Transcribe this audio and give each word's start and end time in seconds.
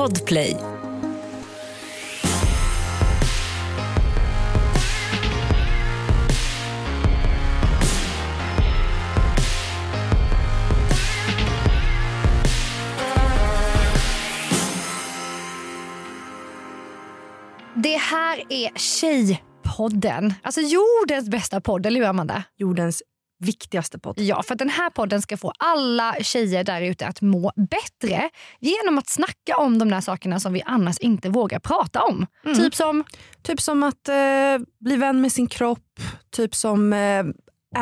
Podplay. 0.00 0.56
Det 17.74 17.96
här 17.96 18.42
är 18.48 18.78
Tjejpodden. 18.78 20.34
Alltså 20.42 20.60
jordens 20.60 21.28
bästa 21.28 21.60
podd, 21.60 21.86
eller 21.86 22.00
hur 22.00 22.06
Amanda? 22.06 22.44
Jordens 22.56 23.02
viktigaste 23.40 23.98
podd. 23.98 24.20
Ja, 24.20 24.42
för 24.42 24.54
den 24.54 24.68
här 24.68 24.90
podden 24.90 25.22
ska 25.22 25.36
få 25.36 25.52
alla 25.58 26.16
tjejer 26.20 26.64
där 26.64 26.82
ute 26.82 27.06
att 27.06 27.20
må 27.20 27.52
bättre 27.56 28.30
genom 28.60 28.98
att 28.98 29.08
snacka 29.08 29.56
om 29.56 29.78
de 29.78 29.90
där 29.90 30.00
sakerna 30.00 30.40
som 30.40 30.52
vi 30.52 30.62
annars 30.66 30.98
inte 30.98 31.28
vågar 31.28 31.58
prata 31.58 32.02
om. 32.02 32.26
Mm. 32.44 32.58
Typ 32.58 32.74
som 32.74 33.04
Typ 33.42 33.60
som 33.60 33.82
att 33.82 34.08
eh, 34.08 34.66
bli 34.80 34.96
vän 34.96 35.20
med 35.20 35.32
sin 35.32 35.46
kropp, 35.46 36.00
typ 36.30 36.54
som 36.54 36.92
eh, 36.92 37.24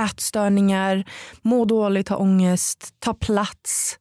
ätstörningar, 0.05 1.05
må 1.43 1.65
dåligt, 1.65 2.09
ha 2.09 2.17
ångest, 2.17 2.95
ta 2.99 3.15
plats. 3.15 3.99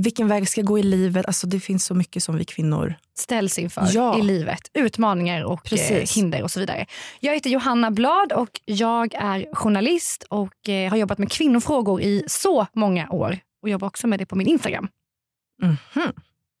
Vilken 0.00 0.28
väg 0.28 0.48
ska 0.48 0.60
jag 0.60 0.66
gå 0.66 0.78
i 0.78 0.82
livet? 0.82 1.26
Alltså 1.26 1.46
det 1.46 1.60
finns 1.60 1.84
så 1.84 1.94
mycket 1.94 2.22
som 2.22 2.36
vi 2.36 2.44
kvinnor... 2.44 2.94
ställs 3.18 3.58
inför 3.58 3.88
Ja. 3.94 4.18
i 4.18 4.22
livet. 4.22 4.60
Utmaningar 4.74 5.44
och 5.44 5.52
eh, 5.52 5.62
Precis. 5.70 6.16
hinder 6.16 6.42
och 6.42 6.50
så 6.50 6.60
vidare. 6.60 6.86
Jag 7.20 7.34
heter 7.34 7.50
Johanna 7.50 7.90
Blad 7.90 8.32
och 8.32 8.60
jag 8.64 9.14
är 9.14 9.54
journalist 9.54 10.24
och 10.30 10.68
eh, 10.68 10.90
har 10.90 10.96
jobbat 10.96 11.18
med 11.18 11.32
kvinnofrågor 11.32 12.02
i 12.02 12.24
så 12.26 12.66
många 12.72 13.08
år. 13.10 13.38
Och 13.62 13.68
jobbar 13.68 13.86
också 13.86 14.06
med 14.06 14.18
det 14.18 14.26
på 14.26 14.36
min 14.36 14.46
Instagram. 14.46 14.88
Mhm. 15.62 16.12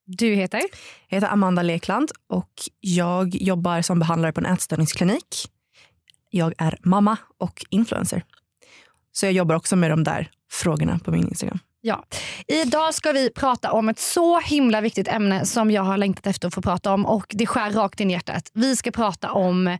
Du 0.06 0.34
heter? 0.34 0.60
Jag 1.08 1.16
heter 1.16 1.32
Amanda 1.32 1.62
Lekland 1.62 2.10
och 2.26 2.52
jag 2.80 3.34
jobbar 3.34 3.82
som 3.82 3.98
behandlare 3.98 4.32
på 4.32 4.40
en 4.40 4.46
ätstörningsklinik. 4.46 5.48
Jag 6.30 6.54
är 6.58 6.78
mamma 6.82 7.16
och 7.38 7.64
influencer. 7.70 8.22
Så 9.12 9.26
jag 9.26 9.32
jobbar 9.32 9.54
också 9.54 9.76
med 9.76 9.90
de 9.90 10.04
där 10.04 10.30
frågorna 10.50 10.98
på 11.04 11.10
min 11.10 11.28
Instagram. 11.28 11.58
Ja. 11.88 12.04
Idag 12.48 12.94
ska 12.94 13.12
vi 13.12 13.30
prata 13.30 13.72
om 13.72 13.88
ett 13.88 13.98
så 13.98 14.40
himla 14.40 14.80
viktigt 14.80 15.08
ämne 15.08 15.46
som 15.46 15.70
jag 15.70 15.82
har 15.82 15.96
längtat 15.96 16.26
efter 16.26 16.48
att 16.48 16.54
få 16.54 16.62
prata 16.62 16.92
om 16.92 17.06
och 17.06 17.26
det 17.28 17.46
skär 17.46 17.70
rakt 17.70 18.00
in 18.00 18.10
i 18.10 18.12
hjärtat. 18.12 18.50
Vi 18.54 18.76
ska 18.76 18.90
prata 18.90 19.32
om 19.32 19.78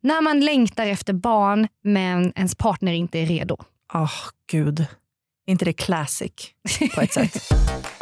när 0.00 0.20
man 0.20 0.40
längtar 0.40 0.86
efter 0.86 1.12
barn 1.12 1.68
men 1.84 2.32
ens 2.36 2.54
partner 2.54 2.92
inte 2.92 3.18
är 3.18 3.26
redo. 3.26 3.56
Åh, 3.94 4.12
gud. 4.50 4.80
Är 5.46 5.52
inte 5.52 5.64
det 5.64 5.72
classic 5.72 6.32
på 6.94 7.00
ett 7.00 7.12
sätt? 7.12 7.52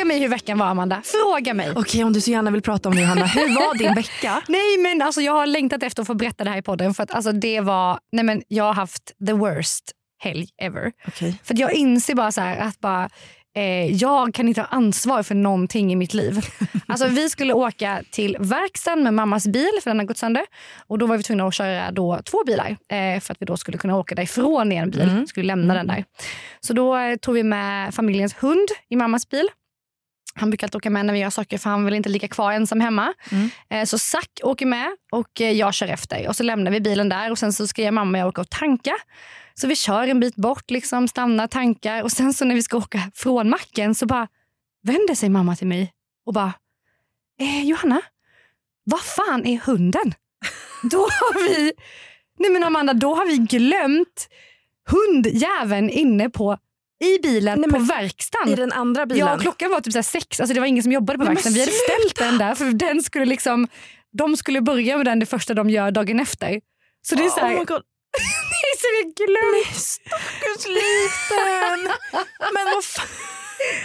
Fråga 0.00 0.08
mig 0.08 0.20
hur 0.20 0.28
veckan 0.28 0.58
var 0.58 0.66
Amanda. 0.66 1.02
Fråga 1.04 1.54
mig. 1.54 1.72
Okej, 1.76 2.04
om 2.04 2.12
du 2.12 2.20
så 2.20 2.30
gärna 2.30 2.50
vill 2.50 2.62
prata 2.62 2.88
om 2.88 2.94
det 2.94 3.00
Johanna. 3.00 3.26
Hur 3.26 3.54
var 3.54 3.78
din 3.78 3.94
vecka? 3.94 4.42
Nej 4.48 4.78
men 4.78 5.02
alltså 5.02 5.20
jag 5.20 5.32
har 5.32 5.46
längtat 5.46 5.82
efter 5.82 6.02
att 6.02 6.06
få 6.06 6.14
berätta 6.14 6.44
det 6.44 6.50
här 6.50 6.58
i 6.58 6.62
podden 6.62 6.94
för 6.94 7.02
att 7.02 7.10
alltså 7.10 7.32
det 7.32 7.60
var, 7.60 7.98
nej 8.12 8.24
men 8.24 8.42
jag 8.48 8.64
har 8.64 8.72
haft 8.74 9.12
the 9.26 9.32
worst 9.32 9.84
helg 10.22 10.48
ever. 10.62 10.92
Okej. 11.06 11.40
För 11.44 11.60
jag 11.60 11.72
inser 11.72 12.14
bara 12.14 12.32
så 12.32 12.40
att 12.40 12.80
bara, 12.80 13.08
eh, 13.56 13.94
jag 13.94 14.34
kan 14.34 14.48
inte 14.48 14.60
ha 14.60 14.68
ansvar 14.68 15.22
för 15.22 15.34
någonting 15.34 15.92
i 15.92 15.96
mitt 15.96 16.14
liv. 16.14 16.40
Alltså 16.86 17.06
vi 17.06 17.30
skulle 17.30 17.52
åka 17.52 18.02
till 18.10 18.36
verkstaden 18.40 19.02
med 19.04 19.14
mammas 19.14 19.46
bil 19.46 19.70
för 19.82 19.90
den 19.90 19.98
har 19.98 20.06
gått 20.06 20.18
sönder. 20.18 20.42
Och 20.86 20.98
då 20.98 21.06
var 21.06 21.16
vi 21.16 21.22
tvungna 21.22 21.46
att 21.46 21.54
köra 21.54 21.90
då 21.90 22.20
två 22.24 22.44
bilar 22.46 22.68
eh, 22.70 23.20
för 23.20 23.32
att 23.32 23.36
vi 23.42 23.46
då 23.46 23.56
skulle 23.56 23.78
kunna 23.78 23.96
åka 23.96 24.14
därifrån 24.14 24.72
i 24.72 24.76
en 24.76 24.90
bil. 24.90 25.00
Mm. 25.00 25.26
Skulle 25.26 25.46
lämna 25.46 25.74
den 25.74 25.86
där. 25.86 26.04
Så 26.60 26.72
då 26.72 26.96
eh, 26.96 27.16
tog 27.16 27.34
vi 27.34 27.42
med 27.42 27.94
familjens 27.94 28.34
hund 28.34 28.68
i 28.88 28.96
mammas 28.96 29.28
bil. 29.28 29.48
Han 30.34 30.50
brukar 30.50 30.66
alltid 30.66 30.76
åka 30.76 30.90
med 30.90 31.06
när 31.06 31.12
vi 31.12 31.18
gör 31.18 31.30
saker 31.30 31.58
för 31.58 31.70
han 31.70 31.84
vill 31.84 31.94
inte 31.94 32.08
ligga 32.08 32.28
kvar 32.28 32.52
ensam 32.52 32.80
hemma. 32.80 33.14
Mm. 33.30 33.50
Eh, 33.70 33.84
Så 33.84 33.98
Zack 33.98 34.40
åker 34.42 34.66
med 34.66 34.96
och 35.12 35.40
eh, 35.40 35.50
jag 35.50 35.74
kör 35.74 35.88
efter. 35.88 36.28
Och 36.28 36.36
så 36.36 36.42
lämnar 36.42 36.70
vi 36.70 36.80
bilen 36.80 37.08
där 37.08 37.30
och 37.30 37.38
sen 37.38 37.52
så 37.52 37.66
ska 37.66 37.82
jag 37.82 37.94
mamma 37.94 38.18
och 38.18 38.20
jag 38.20 38.28
åka 38.28 38.40
och 38.40 38.50
tanka. 38.50 38.96
Så 39.54 39.66
vi 39.66 39.76
kör 39.76 40.08
en 40.08 40.20
bit 40.20 40.36
bort, 40.36 40.70
liksom, 40.70 41.08
stannar, 41.08 41.46
tankar 41.46 42.02
och 42.02 42.12
sen 42.12 42.34
så 42.34 42.44
när 42.44 42.54
vi 42.54 42.62
ska 42.62 42.76
åka 42.76 43.10
från 43.14 43.50
macken 43.50 43.94
så 43.94 44.06
bara 44.06 44.28
vänder 44.82 45.14
sig 45.14 45.28
mamma 45.28 45.56
till 45.56 45.66
mig 45.66 45.92
och 46.26 46.32
bara 46.34 46.52
eh, 47.40 47.64
Johanna, 47.64 48.00
vad 48.84 49.00
fan 49.00 49.46
är 49.46 49.58
hunden? 49.58 50.14
Då 50.90 50.98
har 50.98 51.48
vi, 51.48 51.72
nej 52.38 52.50
men 52.50 52.64
Amanda, 52.64 52.92
då 52.94 53.14
har 53.14 53.26
vi 53.26 53.36
glömt 53.36 54.28
hundjäveln 54.90 55.90
inne 55.90 56.30
på 56.30 56.58
i 57.04 57.18
bilen 57.22 57.60
Nej, 57.60 57.70
på 57.70 57.78
verkstaden. 57.78 58.52
I 58.52 58.54
den 58.54 58.72
andra 58.72 59.06
bilen? 59.06 59.28
Ja, 59.28 59.38
klockan 59.38 59.70
var 59.70 59.80
typ 59.80 59.92
så 59.92 60.02
sex. 60.02 60.40
Alltså 60.40 60.54
det 60.54 60.60
var 60.60 60.66
ingen 60.66 60.82
som 60.82 60.92
jobbade 60.92 61.18
på 61.18 61.24
Nej, 61.24 61.34
verkstaden. 61.34 61.54
Vi 61.54 61.60
hade 61.60 61.72
ställt 61.72 62.16
den 62.16 62.38
där 62.38 62.54
för 62.54 62.64
den 62.64 63.02
skulle 63.02 63.24
liksom, 63.24 63.68
de 64.12 64.36
skulle 64.36 64.60
börja 64.60 64.96
med 64.96 65.06
den 65.06 65.18
det 65.18 65.26
första 65.26 65.54
de 65.54 65.70
gör 65.70 65.90
dagen 65.90 66.20
efter. 66.20 66.60
Så 67.02 67.14
det 67.14 67.24
är 67.24 67.28
så 67.28 67.40
här, 67.40 67.54
Oh 67.54 67.58
my 67.58 67.64
God. 67.64 67.82
det 68.50 68.66
är 68.72 68.76
så 68.80 68.88
vi 68.96 69.24
glömt. 69.24 69.66
Nej, 69.66 69.74
stackars 69.74 70.66
liten. 70.66 71.92
Men 72.54 72.64
vad 72.74 72.84
fan. 72.84 73.06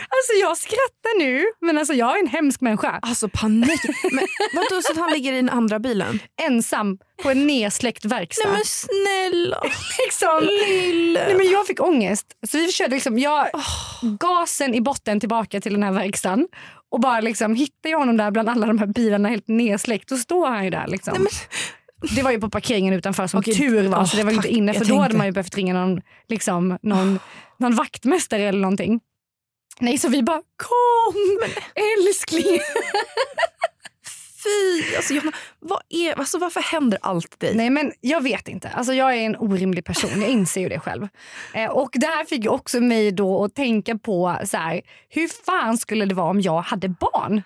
Alltså 0.09 0.33
jag 0.41 0.57
skrattar 0.57 1.19
nu, 1.19 1.45
men 1.61 1.77
alltså 1.77 1.93
jag 1.93 2.15
är 2.17 2.19
en 2.19 2.27
hemsk 2.27 2.61
människa. 2.61 2.99
Alltså 3.01 3.29
panik. 3.29 3.81
Men 4.11 4.27
vadå 4.55 4.81
så 4.81 4.91
att 4.91 4.97
han 4.97 5.11
ligger 5.11 5.33
i 5.33 5.35
den 5.35 5.49
andra 5.49 5.79
bilen? 5.79 6.19
Ensam 6.41 6.97
på 7.23 7.29
en 7.29 7.47
nedsläckt 7.47 8.05
verkstad. 8.05 8.47
Nej 8.49 8.53
men 8.57 8.65
snälla. 8.65 9.63
liksom. 10.05 10.39
Lille. 10.67 11.25
Nej, 11.25 11.35
men 11.37 11.49
jag 11.51 11.67
fick 11.67 11.81
ångest. 11.81 12.27
Så 12.47 12.57
vi 12.57 12.71
körde 12.71 12.95
liksom, 12.95 13.19
jag, 13.19 13.47
gasen 14.19 14.75
i 14.75 14.81
botten 14.81 15.19
tillbaka 15.19 15.61
till 15.61 15.73
den 15.73 15.83
här 15.83 15.91
verkstaden. 15.91 16.47
Och 16.91 16.99
bara 16.99 17.19
liksom 17.19 17.55
hittade 17.55 17.89
jag 17.89 17.99
honom 17.99 18.17
där 18.17 18.31
bland 18.31 18.49
alla 18.49 18.67
de 18.67 18.79
här 18.79 18.87
bilarna 18.87 19.29
helt 19.29 19.47
nedsläckt. 19.47 20.09
Då 20.09 20.17
står 20.17 20.47
han 20.47 20.63
ju 20.63 20.69
där. 20.69 20.87
Liksom. 20.87 21.13
Nej, 21.13 21.21
men, 22.01 22.15
Det 22.15 22.21
var 22.23 22.31
ju 22.31 22.39
på 22.39 22.49
parkeringen 22.49 22.93
utanför 22.93 23.27
som 23.27 23.39
Okej. 23.39 23.55
tur 23.55 23.87
var. 23.87 23.97
Åh, 23.99 24.05
så 24.05 24.17
det 24.17 24.23
var 24.23 24.31
ju 24.31 24.35
inte 24.35 24.47
tack. 24.47 24.57
inne 24.57 24.73
för 24.73 24.79
Jag 24.79 24.87
då 24.87 24.93
hade 24.95 25.03
tänkte. 25.05 25.17
man 25.17 25.25
ju 25.25 25.31
behövt 25.31 25.55
ringa 25.55 25.73
någon, 25.73 26.01
liksom, 26.27 26.77
någon, 26.81 27.19
någon 27.59 27.75
vaktmästare 27.75 28.43
eller 28.43 28.59
någonting. 28.59 28.99
Nej, 29.79 29.97
så 29.97 30.09
vi 30.09 30.23
bara 30.23 30.41
kom 30.57 31.51
älskling. 31.75 32.59
fy. 34.45 34.95
Alltså, 34.95 35.13
Johanna, 35.13 35.31
vad 35.59 35.81
är, 35.89 36.19
alltså, 36.19 36.37
varför 36.37 36.61
händer 36.61 36.99
allt 37.01 37.39
dig? 37.39 37.55
Nej 37.55 37.69
men 37.69 37.91
jag 38.01 38.23
vet 38.23 38.47
inte. 38.47 38.69
Alltså, 38.69 38.93
jag 38.93 39.15
är 39.15 39.17
en 39.17 39.35
orimlig 39.35 39.85
person. 39.85 40.21
Jag 40.21 40.29
inser 40.29 40.61
ju 40.61 40.69
det 40.69 40.79
själv. 40.79 41.07
Eh, 41.53 41.69
och 41.69 41.89
det 41.93 42.07
här 42.07 42.25
fick 42.25 42.49
också 42.49 42.79
mig 42.79 43.11
då 43.11 43.43
att 43.43 43.55
tänka 43.55 43.97
på 43.97 44.37
så 44.45 44.57
här, 44.57 44.81
hur 45.09 45.27
fan 45.45 45.77
skulle 45.77 46.05
det 46.05 46.15
vara 46.15 46.29
om 46.29 46.41
jag 46.41 46.61
hade 46.61 46.89
barn? 46.89 47.41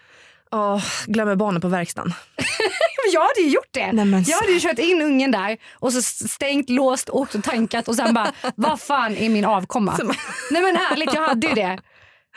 Åh, 0.52 0.84
glömmer 1.06 1.36
barnen 1.36 1.62
på 1.62 1.68
verkstaden. 1.68 2.14
Jag 3.14 3.22
hade 3.22 3.42
ju 3.42 3.50
gjort 3.50 3.68
det. 3.72 3.92
Nej, 3.92 4.06
men 4.06 4.24
jag 4.24 4.38
hade 4.38 4.52
ju 4.52 4.60
kört 4.60 4.80
in 4.80 5.02
ungen 5.02 5.32
där 5.32 5.58
och 5.74 5.94
så 5.94 6.02
stängt, 6.02 6.70
låst, 6.70 7.10
åkt 7.10 7.36
och 7.36 7.44
tankat 7.44 7.88
och 7.88 7.96
sen 7.96 8.14
bara, 8.14 8.34
vad 8.56 8.82
fan 8.82 9.18
är 9.18 9.30
min 9.30 9.46
avkomma? 9.46 9.98
Nej 10.52 10.62
men 10.62 10.76
ärligt, 10.76 11.14
jag 11.14 11.22
hade 11.22 11.48
ju 11.48 11.54
det. 11.54 11.80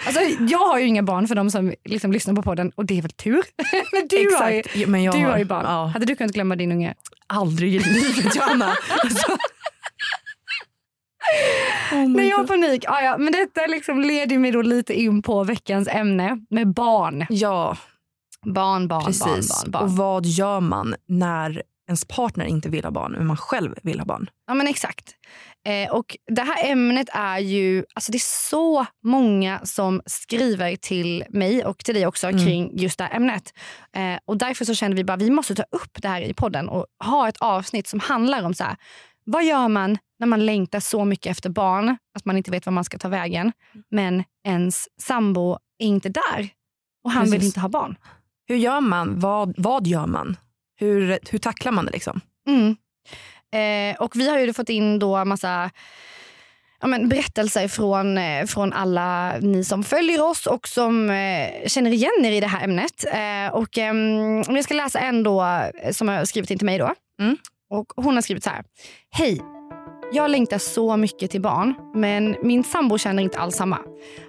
Alltså, 0.07 0.21
jag 0.49 0.59
har 0.59 0.79
ju 0.79 0.87
inga 0.87 1.03
barn 1.03 1.29
för 1.29 1.35
de 1.35 1.51
som 1.51 1.75
liksom 1.85 2.13
lyssnar 2.13 2.35
på 2.35 2.43
podden 2.43 2.73
och 2.75 2.87
det 2.87 2.99
är 2.99 3.03
väl 3.03 3.11
tur. 3.11 3.43
men 3.93 4.09
du, 4.09 4.37
har 4.37 4.51
ju, 4.51 4.59
Exakt. 4.59 4.77
Ja, 4.77 4.87
Men 4.89 5.03
jag 5.03 5.15
du 5.15 5.25
har 5.27 5.39
ju 5.39 5.45
barn. 5.45 5.65
Ja, 5.67 5.87
Hade 5.87 6.07
du 6.07 6.17
kunnat 6.17 6.33
glömma 6.33 6.57
din 6.57 6.73
unge? 6.73 6.95
aldrig 7.27 7.75
i 7.75 7.79
livet 7.79 8.37
Johanna. 8.37 8.77
Alltså. 9.03 9.37
Oh 11.93 12.09
Nej, 12.09 12.29
jag 12.29 12.39
har 12.39 12.45
panik. 12.45 12.85
Ah, 12.89 13.01
ja, 13.01 13.19
men 13.19 13.33
detta 13.33 13.67
liksom 13.67 14.01
leder 14.01 14.39
mig 14.39 14.51
då 14.53 14.63
lite 14.63 14.95
in 15.01 15.23
på 15.23 15.45
veckans 15.45 15.89
ämne 15.89 16.39
med 16.51 16.73
barn. 16.73 17.27
Ja, 17.31 17.77
Barn, 18.47 18.89
barn, 18.89 19.05
precis. 19.05 19.25
barn, 19.25 19.41
barn, 19.47 19.71
barn. 19.71 19.83
Och 19.85 19.91
vad 19.97 20.27
gör 20.27 20.61
man 20.61 20.95
när 21.09 21.63
ens 21.89 22.05
partner 22.05 22.45
inte 22.45 22.69
vill 22.69 22.85
ha 22.85 22.91
barn 22.91 23.13
men 23.13 23.27
man 23.27 23.37
själv 23.37 23.75
vill 23.83 23.99
ha 23.99 24.07
barn? 24.07 24.31
Ja 24.47 24.55
men 24.55 24.67
exakt. 24.69 25.15
Eh, 25.65 25.91
och 25.95 26.17
det 26.31 26.43
här 26.43 26.71
ämnet 26.71 27.09
är 27.13 27.39
ju, 27.39 27.85
alltså 27.95 28.13
det 28.13 28.17
är 28.19 28.49
så 28.51 28.87
många 29.05 29.61
som 29.65 30.03
skriver 30.07 30.77
till 30.77 31.25
mig 31.29 31.65
och 31.65 31.79
till 31.79 31.95
dig 31.95 32.07
också 32.07 32.27
Mm. 32.29 32.45
kring 32.45 32.79
just 32.79 32.99
det 32.99 33.05
här 33.05 33.17
ämnet. 33.17 33.55
Eh, 33.97 34.19
och 34.25 34.37
därför 34.37 34.65
så 34.65 34.75
kände 34.75 34.97
vi 34.97 35.05
bara 35.05 35.17
vi 35.17 35.31
måste 35.31 35.55
ta 35.55 35.63
upp 35.71 36.03
det 36.03 36.09
här 36.09 36.21
i 36.21 36.35
podden 36.35 36.69
och 36.69 36.87
ha 37.05 37.29
ett 37.29 37.37
avsnitt 37.41 37.87
som 37.87 38.01
handlar 38.01 38.43
om 38.43 38.55
så 38.55 38.65
här, 38.65 38.77
vad 39.25 39.45
gör 39.45 39.69
man 39.69 39.99
när 40.19 40.27
man 40.27 40.47
längtar 40.47 40.81
så 40.81 41.05
mycket 41.05 41.31
efter 41.31 41.51
barn 41.51 41.97
att 42.15 42.25
man 42.25 42.37
inte 42.37 42.51
vet 42.51 42.67
var 42.67 42.73
man 42.73 42.85
ska 42.85 42.99
ta 42.99 43.09
vägen 43.09 43.53
men 43.91 44.25
ens 44.47 44.89
sambo 45.01 45.53
är 45.79 45.87
inte 45.87 46.09
där 46.09 46.49
och 47.05 47.11
han 47.11 47.25
vill 47.25 47.33
Precis. 47.33 47.47
inte 47.47 47.61
ha 47.61 47.69
barn. 47.69 47.97
Hur 48.47 48.57
gör 48.57 48.81
man? 48.81 49.21
Vad, 49.21 49.55
vad 49.59 49.87
gör 49.87 50.07
man? 50.07 50.37
Hur, 50.77 51.19
hur 51.31 51.39
tacklar 51.39 51.73
man 51.73 51.87
det 51.87 51.93
liksom? 51.93 52.21
Mm. 52.49 52.77
Eh, 53.53 53.97
och 54.03 54.17
vi 54.17 54.29
har 54.29 54.39
ju 54.39 54.53
fått 54.53 54.69
in 54.69 54.99
då 54.99 55.25
massa 55.25 55.71
ja, 56.81 56.87
men, 56.87 57.09
berättelser 57.09 57.69
från, 57.69 58.19
eh, 58.19 58.47
från 58.47 58.73
alla 58.73 59.39
ni 59.41 59.65
som 59.65 59.85
följer 59.85 60.31
oss 60.31 60.47
och 60.47 60.69
som 60.69 61.11
eh, 61.11 61.67
känner 61.67 61.91
igen 61.91 62.25
er 62.25 62.33
i 62.33 62.41
det 62.41 62.47
här 62.47 62.65
ämnet. 62.65 63.05
Eh, 63.13 63.55
och, 63.55 63.79
om 64.49 64.57
jag 64.57 64.65
ska 64.65 64.75
läsa 64.75 64.99
en 64.99 65.23
då, 65.23 65.43
eh, 65.83 65.93
som 65.93 66.09
har 66.09 66.25
skrivit 66.25 66.51
in 66.51 66.59
till 66.59 66.67
mig. 66.67 66.79
då. 66.79 66.95
Mm. 67.21 67.37
Och 67.71 67.87
Hon 67.97 68.15
har 68.15 68.23
skrivit 68.23 68.45
så 68.45 68.51
här. 68.51 68.65
Hej, 69.11 69.41
Jag 70.13 70.31
längtar 70.31 70.59
så 70.59 70.97
mycket 70.97 71.31
till 71.31 71.41
barn, 71.41 71.75
men 71.95 72.37
min 72.43 72.65
sambo 72.65 72.99
känner 72.99 73.23
inte 73.23 73.39
alls 73.39 73.57
samma. 73.57 73.79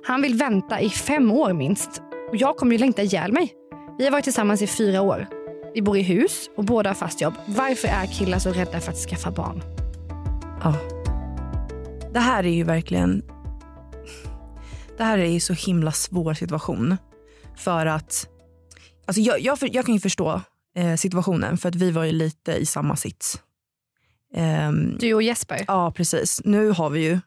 Han 0.06 0.22
vill 0.22 0.36
vänta 0.36 0.82
i 0.82 0.90
fem 0.90 1.32
år 1.32 1.54
minst. 1.54 2.02
Och 2.30 2.36
jag 2.36 2.58
kommer 2.58 2.72
ju 2.72 2.78
längta 2.78 3.02
ihjäl 3.02 3.32
mig. 3.32 3.54
Vi 3.98 4.04
har 4.04 4.12
varit 4.12 4.24
tillsammans 4.24 4.62
i 4.62 4.68
fyra 4.68 5.02
år. 5.02 5.43
Vi 5.74 5.82
bor 5.82 5.98
i 5.98 6.02
hus 6.02 6.50
och 6.56 6.66
båda 6.66 6.90
har 6.90 6.96
fast 6.96 7.22
jobb. 7.22 7.34
Varför 7.46 7.88
är 7.88 8.06
killar 8.06 8.40
så 8.40 8.52
rädda 8.52 8.80
för 8.80 8.92
att 8.92 8.98
skaffa 8.98 9.32
barn? 9.32 9.64
Ja. 10.62 10.76
Det 12.14 12.20
här 12.20 12.44
är 12.44 12.54
ju 12.54 12.64
verkligen... 12.64 13.24
Det 14.98 15.04
här 15.04 15.18
är 15.18 15.26
ju 15.26 15.40
så 15.40 15.54
himla 15.54 15.92
svår 15.92 16.34
situation. 16.34 16.98
För 17.58 17.86
att... 17.86 18.28
Alltså 19.06 19.22
jag, 19.22 19.40
jag, 19.40 19.58
jag 19.62 19.86
kan 19.86 19.94
ju 19.94 20.00
förstå 20.00 20.42
eh, 20.76 20.96
situationen 20.96 21.58
för 21.58 21.70
att 21.70 21.76
vi 21.76 21.92
var 21.92 22.04
ju 22.04 22.12
lite 22.12 22.54
i 22.54 22.66
samma 22.66 22.96
sits. 22.96 23.42
Um, 24.36 24.98
du 25.00 25.14
och 25.14 25.24
Jesper? 25.24 25.66
Ja, 25.68 25.92
precis. 25.92 26.42
Nu 26.46 26.70
har 26.70 26.90
vi 26.90 27.04
ju 27.04 27.20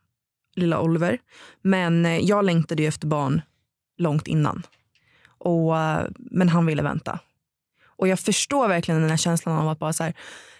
lilla 0.54 0.81
Oliver. 0.81 1.19
Men 1.62 2.06
eh, 2.06 2.19
jag 2.19 2.44
längtade 2.44 2.82
ju 2.82 2.88
efter 2.88 3.06
barn 3.06 3.43
långt 3.98 4.26
innan. 4.26 4.62
Och, 5.26 5.78
eh, 5.78 6.06
men 6.19 6.48
han 6.48 6.66
ville 6.66 6.82
vänta. 6.82 7.19
Och 7.96 8.08
jag 8.08 8.20
förstår 8.20 8.69
verkligen 8.69 9.00
den 9.00 9.10
här 9.10 9.16
känslan 9.16 9.58
av 9.58 9.69
att 9.69 9.78
bara 9.78 9.93
så 9.93 10.04
här, 10.04 10.14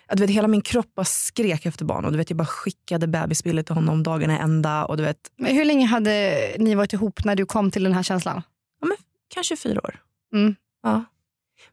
att, 0.07 0.17
du 0.17 0.23
vet, 0.23 0.31
hela 0.31 0.49
min 0.49 0.61
kropp 0.63 0.95
bara 0.95 1.05
skrek 1.05 1.67
efter 1.67 1.85
barn. 1.85 2.05
Och 2.05 2.13
du 2.13 2.19
vet, 2.19 2.31
jag 2.31 2.37
bara 2.37 2.47
skickade 2.47 3.07
bebisbilder 3.07 3.63
till 3.63 3.75
honom 3.75 4.05
är 4.07 4.29
ända. 4.29 4.85
Och 4.85 4.97
du 4.97 5.03
vet, 5.03 5.19
men 5.37 5.57
hur 5.57 5.65
länge 5.65 5.87
hade 5.87 6.39
ni 6.59 6.75
varit 6.75 6.93
ihop 6.93 7.25
när 7.25 7.37
du 7.37 7.47
kom 7.47 7.71
till 7.71 7.85
den 7.85 7.93
här 7.93 8.03
känslan? 8.03 8.43
Ja, 8.81 8.87
men, 8.87 8.97
kanske 9.35 9.57
fyra 9.57 9.81
år. 9.81 10.01
Mm. 10.35 10.55
Ja. 10.83 11.05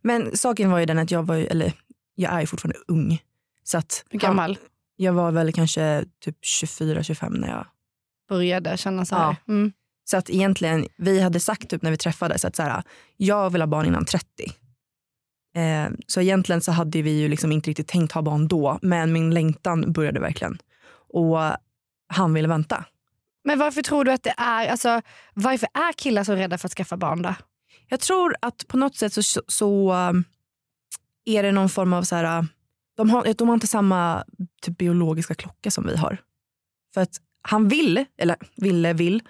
Men 0.01 0.37
saken 0.37 0.71
var 0.71 0.79
ju 0.79 0.85
den 0.85 0.99
att 0.99 1.11
jag 1.11 1.23
var, 1.23 1.35
eller 1.35 1.73
jag 2.15 2.41
är 2.41 2.45
fortfarande 2.45 2.79
ung. 2.87 3.21
Så 3.63 3.77
att 3.77 4.05
Hur 4.09 4.19
gammal? 4.19 4.57
jag 4.95 5.13
var 5.13 5.31
väl 5.31 5.53
kanske 5.53 6.05
typ 6.19 6.37
24-25 6.43 7.29
när 7.29 7.49
jag 7.49 7.65
började 8.29 8.77
känna 8.77 9.05
så 9.05 9.15
här. 9.15 9.23
Ja. 9.23 9.53
Mm. 9.53 9.71
Så 10.05 10.17
att 10.17 10.29
egentligen, 10.29 10.87
vi 10.97 11.21
hade 11.21 11.39
sagt 11.39 11.69
typ 11.69 11.81
när 11.81 11.91
vi 11.91 11.97
träffades 11.97 12.45
att 12.45 12.55
så 12.55 12.63
här, 12.63 12.83
jag 13.17 13.49
vill 13.49 13.61
ha 13.61 13.67
barn 13.67 13.85
innan 13.85 14.05
30. 14.05 14.27
Eh, 15.55 15.91
så 16.07 16.21
egentligen 16.21 16.61
så 16.61 16.71
hade 16.71 17.01
vi 17.01 17.11
ju 17.19 17.27
liksom 17.27 17.51
inte 17.51 17.69
riktigt 17.69 17.87
tänkt 17.87 18.11
ha 18.11 18.21
barn 18.21 18.47
då, 18.47 18.79
men 18.81 19.13
min 19.13 19.33
längtan 19.33 19.91
började 19.91 20.19
verkligen. 20.19 20.57
Och 21.13 21.37
han 22.07 22.33
ville 22.33 22.47
vänta. 22.47 22.85
Men 23.43 23.59
varför 23.59 23.81
tror 23.81 24.05
du 24.05 24.11
att 24.11 24.23
det 24.23 24.33
är, 24.37 24.67
alltså, 24.67 25.01
varför 25.33 25.69
är 25.73 25.93
killar 25.93 26.23
så 26.23 26.35
rädda 26.35 26.57
för 26.57 26.67
att 26.67 26.73
skaffa 26.73 26.97
barn 26.97 27.21
då? 27.21 27.35
Jag 27.87 27.99
tror 27.99 28.35
att 28.39 28.67
på 28.67 28.77
något 28.77 28.95
sätt 28.95 29.13
så, 29.13 29.41
så, 29.47 29.93
um, 29.93 30.23
är 31.25 31.43
det 31.43 31.51
någon 31.51 31.69
form 31.69 31.93
av 31.93 32.03
så 32.03 32.15
här, 32.15 32.45
de 32.95 33.09
har, 33.09 33.33
de 33.33 33.47
har 33.47 33.53
inte 33.53 33.67
samma 33.67 34.23
typ 34.61 34.77
biologiska 34.77 35.33
klocka 35.35 35.71
som 35.71 35.87
vi 35.87 35.95
har. 35.95 36.17
För 36.93 37.01
att 37.01 37.21
han 37.41 37.67
vill, 37.67 38.05
eller 38.17 38.37
ville, 38.55 38.93
vill 38.93 39.21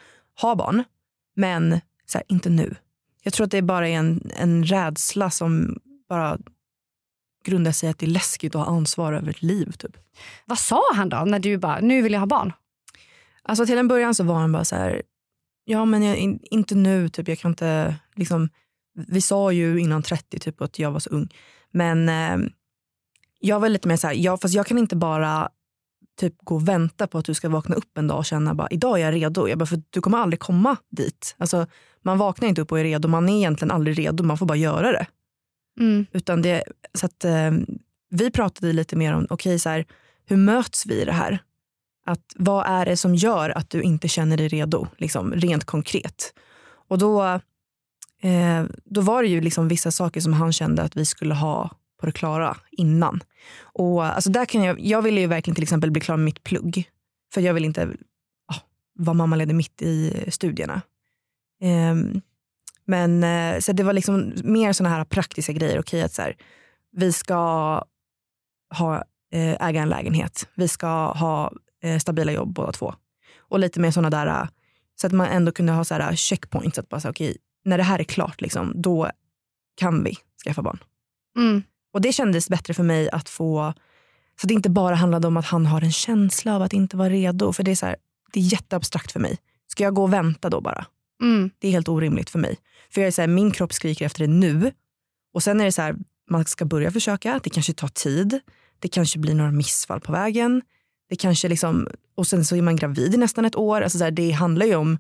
ha 0.42 0.56
barn, 0.56 0.84
men 1.36 1.82
så 2.06 2.18
här, 2.18 2.26
inte 2.28 2.50
nu. 2.50 2.76
Jag 3.24 3.34
tror 3.34 3.46
att 3.46 3.52
det 3.52 3.62
bara 3.62 3.90
är 3.90 3.94
en, 3.94 4.32
en 4.36 4.64
rädsla 4.64 5.30
som 5.30 5.80
grundar 7.44 7.72
sig 7.72 7.88
i 7.88 7.90
att 7.90 8.00
det 8.00 8.06
är 8.06 8.10
läskigt 8.10 8.56
att 8.56 8.66
ha 8.66 8.76
ansvar 8.76 9.14
över 9.14 9.30
ett 9.30 9.42
liv. 9.42 9.72
Typ. 9.72 9.98
Vad 10.46 10.60
sa 10.60 10.82
han 10.94 11.10
då 11.10 11.18
när 11.18 11.40
du 11.40 11.58
bara, 11.58 11.80
nu 11.80 12.02
vill 12.02 12.14
jag 12.14 12.20
ha 12.20 12.28
barn? 12.28 12.54
Alltså 13.44 13.66
till 13.66 13.78
en 13.78 13.88
början 13.88 14.16
så 14.16 14.24
var 14.24 14.36
han 14.36 14.52
bara 14.52 14.66
så 14.66 14.76
här, 14.76 15.02
ja 15.66 15.86
men 15.86 16.04
jag, 16.04 16.18
inte 16.44 16.76
nu, 16.76 17.10
typ, 17.10 17.28
jag 17.28 17.40
kan 17.40 17.52
inte, 17.52 17.96
liksom, 18.16 18.50
vi 19.08 19.22
sa 19.22 19.52
ju 19.52 19.80
innan 19.80 20.04
30 20.04 20.40
typ 20.40 20.62
att 20.62 20.80
jag 20.80 20.92
var 20.92 21.00
så 21.00 21.10
ung. 21.10 21.34
Men 21.72 22.10
eh, 22.10 22.38
jag 23.40 23.60
var 23.60 23.70
lite 23.70 23.88
mer 23.88 23.98
så 23.98 24.08
här, 24.08 24.14
ja, 24.14 24.38
fast 24.38 24.54
jag 24.54 24.68
kan 24.68 24.78
inte 24.78 24.96
bara 24.96 25.50
typ 26.20 26.36
gå 26.44 26.56
och 26.56 26.68
vänta 26.68 27.08
på 27.08 27.18
att 27.18 27.26
du 27.26 27.34
ska 27.34 27.50
vakna 27.50 27.76
upp 27.76 27.98
en 27.98 28.08
dag 28.08 28.18
och 28.18 28.26
känna 28.26 28.54
bara 28.54 28.68
idag 28.72 29.00
är 29.00 29.06
jag 29.06 29.14
redo. 29.14 29.48
Jag 29.48 29.58
bara, 29.58 29.66
för 29.66 29.82
du 29.90 30.02
kommer 30.02 30.18
aldrig 30.18 30.40
komma 30.40 30.78
dit. 30.90 31.36
Alltså, 31.38 31.68
man 32.02 32.18
vaknar 32.18 32.50
inte 32.50 32.62
upp 32.62 32.72
och 32.72 32.80
är 32.80 32.84
redo, 32.84 33.08
man 33.08 33.30
är 33.30 33.38
egentligen 33.38 33.72
aldrig 33.72 34.00
redo, 34.00 34.24
man 34.24 34.38
får 34.38 34.46
bara 34.46 34.58
göra 34.58 34.92
det. 34.92 35.08
Mm. 35.80 36.06
Utan 36.12 36.42
det 36.42 36.64
så 36.94 37.06
att, 37.06 37.26
eh, 37.26 37.52
vi 38.10 38.32
pratade 38.32 38.74
lite 38.74 38.96
mer 38.96 39.14
om, 39.14 39.28
okej 39.30 39.56
okay, 39.56 39.84
hur 40.26 40.38
möts 40.38 40.86
vi 40.86 41.02
i 41.02 41.06
det 41.06 41.12
här? 41.12 41.40
Att, 42.06 42.34
vad 42.36 42.66
är 42.68 42.86
det 42.86 42.98
som 42.98 43.16
gör 43.16 43.50
att 43.50 43.70
du 43.70 43.82
inte 43.82 44.08
känner 44.08 44.38
dig 44.38 44.48
redo, 44.48 44.88
liksom, 44.98 45.34
rent 45.34 45.66
konkret? 45.66 46.34
Och 46.88 46.98
då, 46.98 47.24
eh, 48.22 48.64
då 48.86 49.02
var 49.02 49.24
det 49.24 49.30
ju 49.30 49.42
liksom 49.42 49.68
vissa 49.68 49.92
saker 49.92 50.22
som 50.22 50.34
han 50.34 50.54
kände 50.54 50.82
att 50.82 50.96
vi 50.96 51.06
skulle 51.06 51.34
ha 51.34 51.70
på 52.00 52.06
det 52.06 52.12
klara 52.12 52.58
innan. 52.72 53.24
Och 53.62 54.06
alltså 54.06 54.30
där 54.30 54.46
kan 54.46 54.64
jag, 54.64 54.80
jag 54.80 55.02
ville 55.02 55.22
ju 55.22 55.28
verkligen 55.28 55.56
till 55.56 55.64
exempel 55.64 55.92
bli 55.92 56.02
klar 56.02 56.18
med 56.18 56.26
mitt 56.26 56.44
plugg. 56.44 56.90
För 57.34 57.42
jag 57.42 57.54
vill 57.54 57.66
inte 57.66 57.86
oh, 57.86 58.60
vara 58.94 59.14
mammaledig 59.14 59.56
mitt 59.56 59.82
i 59.82 60.26
studierna. 60.28 60.82
Eh, 61.62 62.22
men 62.86 63.24
uh, 63.24 63.60
så 63.60 63.72
det 63.72 63.84
var 63.84 63.94
liksom 63.94 64.34
mer 64.44 64.74
såna 64.74 64.90
här 64.90 65.06
praktiska 65.06 65.54
grejer. 65.54 65.80
Okej, 65.80 66.02
att 66.02 66.14
så 66.14 66.22
här, 66.22 66.36
vi 66.92 67.14
ska 67.14 67.36
ha, 68.78 68.96
uh, 69.36 69.56
äga 69.60 69.82
en 69.82 69.90
lägenhet. 69.90 70.48
Vi 70.56 70.68
ska 70.68 71.12
ha 71.12 71.52
uh, 71.86 71.98
stabila 71.98 72.32
jobb 72.32 72.54
båda 72.54 72.72
två. 72.72 72.96
Och 73.38 73.60
lite 73.60 73.80
mer 73.80 73.92
såna 73.92 74.10
där, 74.10 74.48
så 75.02 75.08
att 75.08 75.14
man 75.14 75.28
ändå 75.28 75.52
kunde 75.52 75.72
ha 75.72 75.84
så 75.84 75.94
här 75.94 76.16
checkpoints. 76.16 76.80
Att 76.80 76.90
bara 76.90 77.00
säga, 77.02 77.12
okej, 77.12 77.38
när 77.66 77.78
det 77.78 77.84
här 77.84 78.00
är 78.00 78.04
klart, 78.04 78.42
liksom, 78.42 78.74
då 78.76 79.10
kan 79.76 80.04
vi 80.04 80.18
skaffa 80.46 80.62
barn. 80.62 80.80
Mm. 81.38 81.64
Och 81.94 82.02
det 82.02 82.14
kändes 82.14 82.50
bättre 82.50 82.74
för 82.74 82.84
mig 82.84 83.10
att 83.10 83.30
få, 83.30 83.74
så 84.42 84.48
det 84.48 84.54
inte 84.54 84.70
bara 84.70 84.96
handlade 84.96 85.28
om 85.28 85.38
att 85.38 85.46
han 85.46 85.66
har 85.66 85.82
en 85.82 85.92
känsla 85.92 86.56
av 86.56 86.62
att 86.62 86.74
inte 86.74 86.98
vara 86.98 87.10
redo. 87.10 87.54
För 87.54 87.64
det 87.64 87.72
är, 87.72 87.76
så 87.76 87.86
här, 87.86 87.96
det 88.34 88.40
är 88.40 88.44
jätteabstrakt 88.44 89.12
för 89.12 89.20
mig. 89.20 89.38
Ska 89.68 89.84
jag 89.84 89.94
gå 89.94 90.04
och 90.04 90.14
vänta 90.14 90.50
då 90.50 90.62
bara? 90.62 90.86
Mm. 91.24 91.50
Det 91.60 91.68
är 91.68 91.72
helt 91.72 91.90
orimligt 91.90 92.30
för 92.30 92.40
mig. 92.40 92.58
För 92.90 93.02
jag 93.02 93.08
är 93.08 93.12
så 93.12 93.22
här, 93.22 93.28
min 93.28 93.52
kropp 93.52 93.74
skriker 93.74 94.06
efter 94.06 94.20
det 94.28 94.34
nu. 94.34 94.72
Och 95.34 95.44
sen 95.44 95.62
är 95.62 95.66
det 95.66 95.72
så 95.72 95.82
här, 95.82 95.96
man 96.30 96.46
ska 96.46 96.66
börja 96.66 96.92
försöka, 96.92 97.40
det 97.44 97.50
kanske 97.50 97.74
tar 97.74 97.88
tid. 97.88 98.40
Det 98.80 98.88
kanske 98.88 99.20
blir 99.20 99.36
några 99.36 99.52
missfall 99.52 100.02
på 100.02 100.12
vägen. 100.12 100.62
Det 101.10 101.16
kanske 101.16 101.48
liksom, 101.48 101.88
och 102.16 102.28
sen 102.28 102.46
så 102.46 102.56
är 102.56 102.62
man 102.62 102.76
gravid 102.76 103.14
i 103.14 103.18
nästan 103.18 103.46
ett 103.46 103.56
år. 103.56 103.82
Alltså 103.82 103.98
så 103.98 104.04
här, 104.04 104.12
det 104.12 104.32
handlar 104.32 104.66
ju 104.66 104.76
om, 104.76 104.98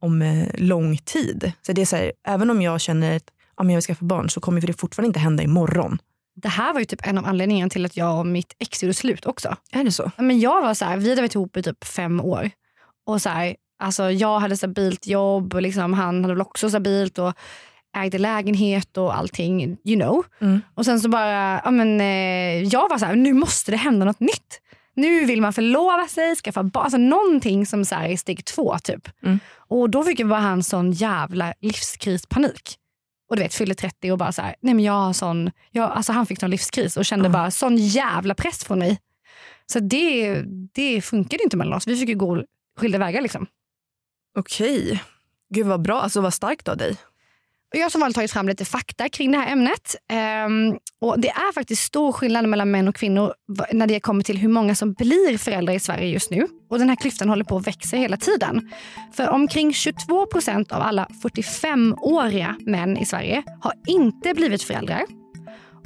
om 0.00 0.22
eh, 0.22 0.48
lång 0.54 0.96
tid. 0.96 1.52
Så 1.62 1.72
det 1.72 1.80
är 1.80 1.86
så 1.86 1.96
här, 1.96 2.12
även 2.26 2.50
om 2.50 2.62
jag 2.62 2.80
känner 2.80 3.16
att 3.16 3.30
ja, 3.56 3.64
jag 3.64 3.74
vill 3.74 3.82
skaffa 3.82 4.04
barn 4.04 4.30
så 4.30 4.40
kommer 4.40 4.60
det 4.60 4.72
fortfarande 4.72 5.06
inte 5.06 5.20
hända 5.20 5.42
imorgon. 5.42 5.98
Det 6.34 6.48
här 6.48 6.72
var 6.72 6.80
ju 6.80 6.86
typ 6.86 7.06
en 7.06 7.18
av 7.18 7.26
anledningarna 7.26 7.70
till 7.70 7.86
att 7.86 7.96
jag 7.96 8.18
och 8.18 8.26
mitt 8.26 8.54
ex 8.58 8.82
gjorde 8.82 8.94
slut 8.94 9.26
också. 9.26 9.56
Är 9.72 9.84
det 9.84 9.92
så? 9.92 10.10
Men 10.16 10.40
jag 10.40 10.62
var 10.62 10.74
så 10.74 10.84
här, 10.84 10.96
vi 10.96 11.08
hade 11.08 11.22
varit 11.22 11.34
ihop 11.34 11.56
i 11.56 11.62
typ 11.62 11.84
fem 11.84 12.20
år. 12.20 12.50
Och 13.06 13.22
så 13.22 13.28
här, 13.28 13.56
alltså 13.80 14.10
jag 14.10 14.40
hade 14.40 14.56
stabilt 14.56 15.06
jobb 15.06 15.54
och 15.54 15.62
liksom, 15.62 15.92
han 15.92 16.22
hade 16.24 16.34
väl 16.34 16.42
också 16.42 16.68
stabilt 16.68 17.18
och 17.18 17.34
ägde 17.96 18.18
lägenhet 18.18 18.96
och 18.96 19.16
allting. 19.16 19.76
You 19.84 20.00
know. 20.00 20.24
Mm. 20.40 20.60
Och 20.74 20.84
sen 20.84 21.00
så 21.00 21.08
bara, 21.08 21.60
ja, 21.64 21.70
men, 21.70 22.00
eh, 22.00 22.62
jag 22.62 22.88
var 22.88 22.98
så 22.98 23.04
här, 23.04 23.16
nu 23.16 23.32
måste 23.32 23.70
det 23.70 23.76
hända 23.76 24.06
något 24.06 24.20
nytt. 24.20 24.60
Nu 24.94 25.24
vill 25.24 25.40
man 25.40 25.52
förlova 25.52 26.08
sig, 26.08 26.36
skaffa 26.36 26.62
barn. 26.62 26.84
Alltså 26.84 26.98
någonting 26.98 27.66
som 27.66 27.84
så 27.84 27.94
här, 27.94 28.08
är 28.08 28.16
steg 28.16 28.44
två 28.44 28.78
typ. 28.78 29.08
Mm. 29.22 29.38
Och 29.68 29.90
då 29.90 30.04
fick 30.04 30.20
jag 30.20 30.28
bara 30.28 30.48
en 30.48 30.62
sån 30.62 30.92
jävla 30.92 31.54
livskrispanik 31.60 32.76
och 33.30 33.36
du 33.36 33.42
vet 33.42 33.54
fyller 33.54 33.74
30 33.74 34.12
och 34.12 34.18
bara 34.18 34.32
så 34.32 34.42
här, 34.42 34.54
nej 34.60 34.74
men 34.74 34.84
jag 34.84 34.92
har 34.92 35.12
sån, 35.12 35.50
jag, 35.70 35.90
alltså 35.90 36.12
han 36.12 36.26
fick 36.26 36.40
sån 36.40 36.50
livskris 36.50 36.96
och 36.96 37.04
kände 37.04 37.26
mm. 37.26 37.32
bara 37.32 37.50
sån 37.50 37.76
jävla 37.76 38.34
press 38.34 38.64
från 38.64 38.78
mig. 38.78 38.98
Så 39.66 39.78
det, 39.78 40.42
det 40.74 41.02
funkade 41.02 41.42
inte 41.42 41.56
mellan 41.56 41.74
oss. 41.74 41.86
Vi 41.86 41.96
fick 41.96 42.08
ju 42.08 42.14
gå 42.14 42.44
skilda 42.78 42.98
vägar 42.98 43.22
liksom. 43.22 43.46
Okej. 44.38 45.02
Gud 45.54 45.66
vad 45.66 45.82
bra, 45.82 46.00
alltså 46.00 46.20
vad 46.20 46.34
starkt 46.34 46.68
av 46.68 46.76
dig. 46.76 46.96
Jag 47.72 47.82
har 47.82 47.90
som 47.90 48.00
vanligt 48.00 48.14
tagit 48.14 48.32
fram 48.32 48.48
lite 48.48 48.64
fakta 48.64 49.08
kring 49.08 49.32
det 49.32 49.38
här 49.38 49.52
ämnet. 49.52 49.96
Um, 50.46 50.78
och 51.00 51.20
Det 51.20 51.28
är 51.28 51.52
faktiskt 51.52 51.82
stor 51.82 52.12
skillnad 52.12 52.48
mellan 52.48 52.70
män 52.70 52.88
och 52.88 52.94
kvinnor 52.94 53.34
när 53.72 53.86
det 53.86 54.00
kommer 54.00 54.24
till 54.24 54.38
hur 54.38 54.48
många 54.48 54.74
som 54.74 54.92
blir 54.92 55.38
föräldrar 55.38 55.74
i 55.74 55.80
Sverige 55.80 56.06
just 56.06 56.30
nu. 56.30 56.46
Och 56.70 56.78
Den 56.78 56.88
här 56.88 56.96
klyftan 56.96 57.28
håller 57.28 57.44
på 57.44 57.56
att 57.56 57.66
växa 57.66 57.96
hela 57.96 58.16
tiden. 58.16 58.70
För 59.12 59.28
omkring 59.28 59.72
22 59.72 60.26
procent 60.26 60.72
av 60.72 60.82
alla 60.82 61.08
45-åriga 61.22 62.56
män 62.60 62.96
i 62.96 63.06
Sverige 63.06 63.42
har 63.60 63.72
inte 63.86 64.34
blivit 64.34 64.62
föräldrar. 64.62 65.02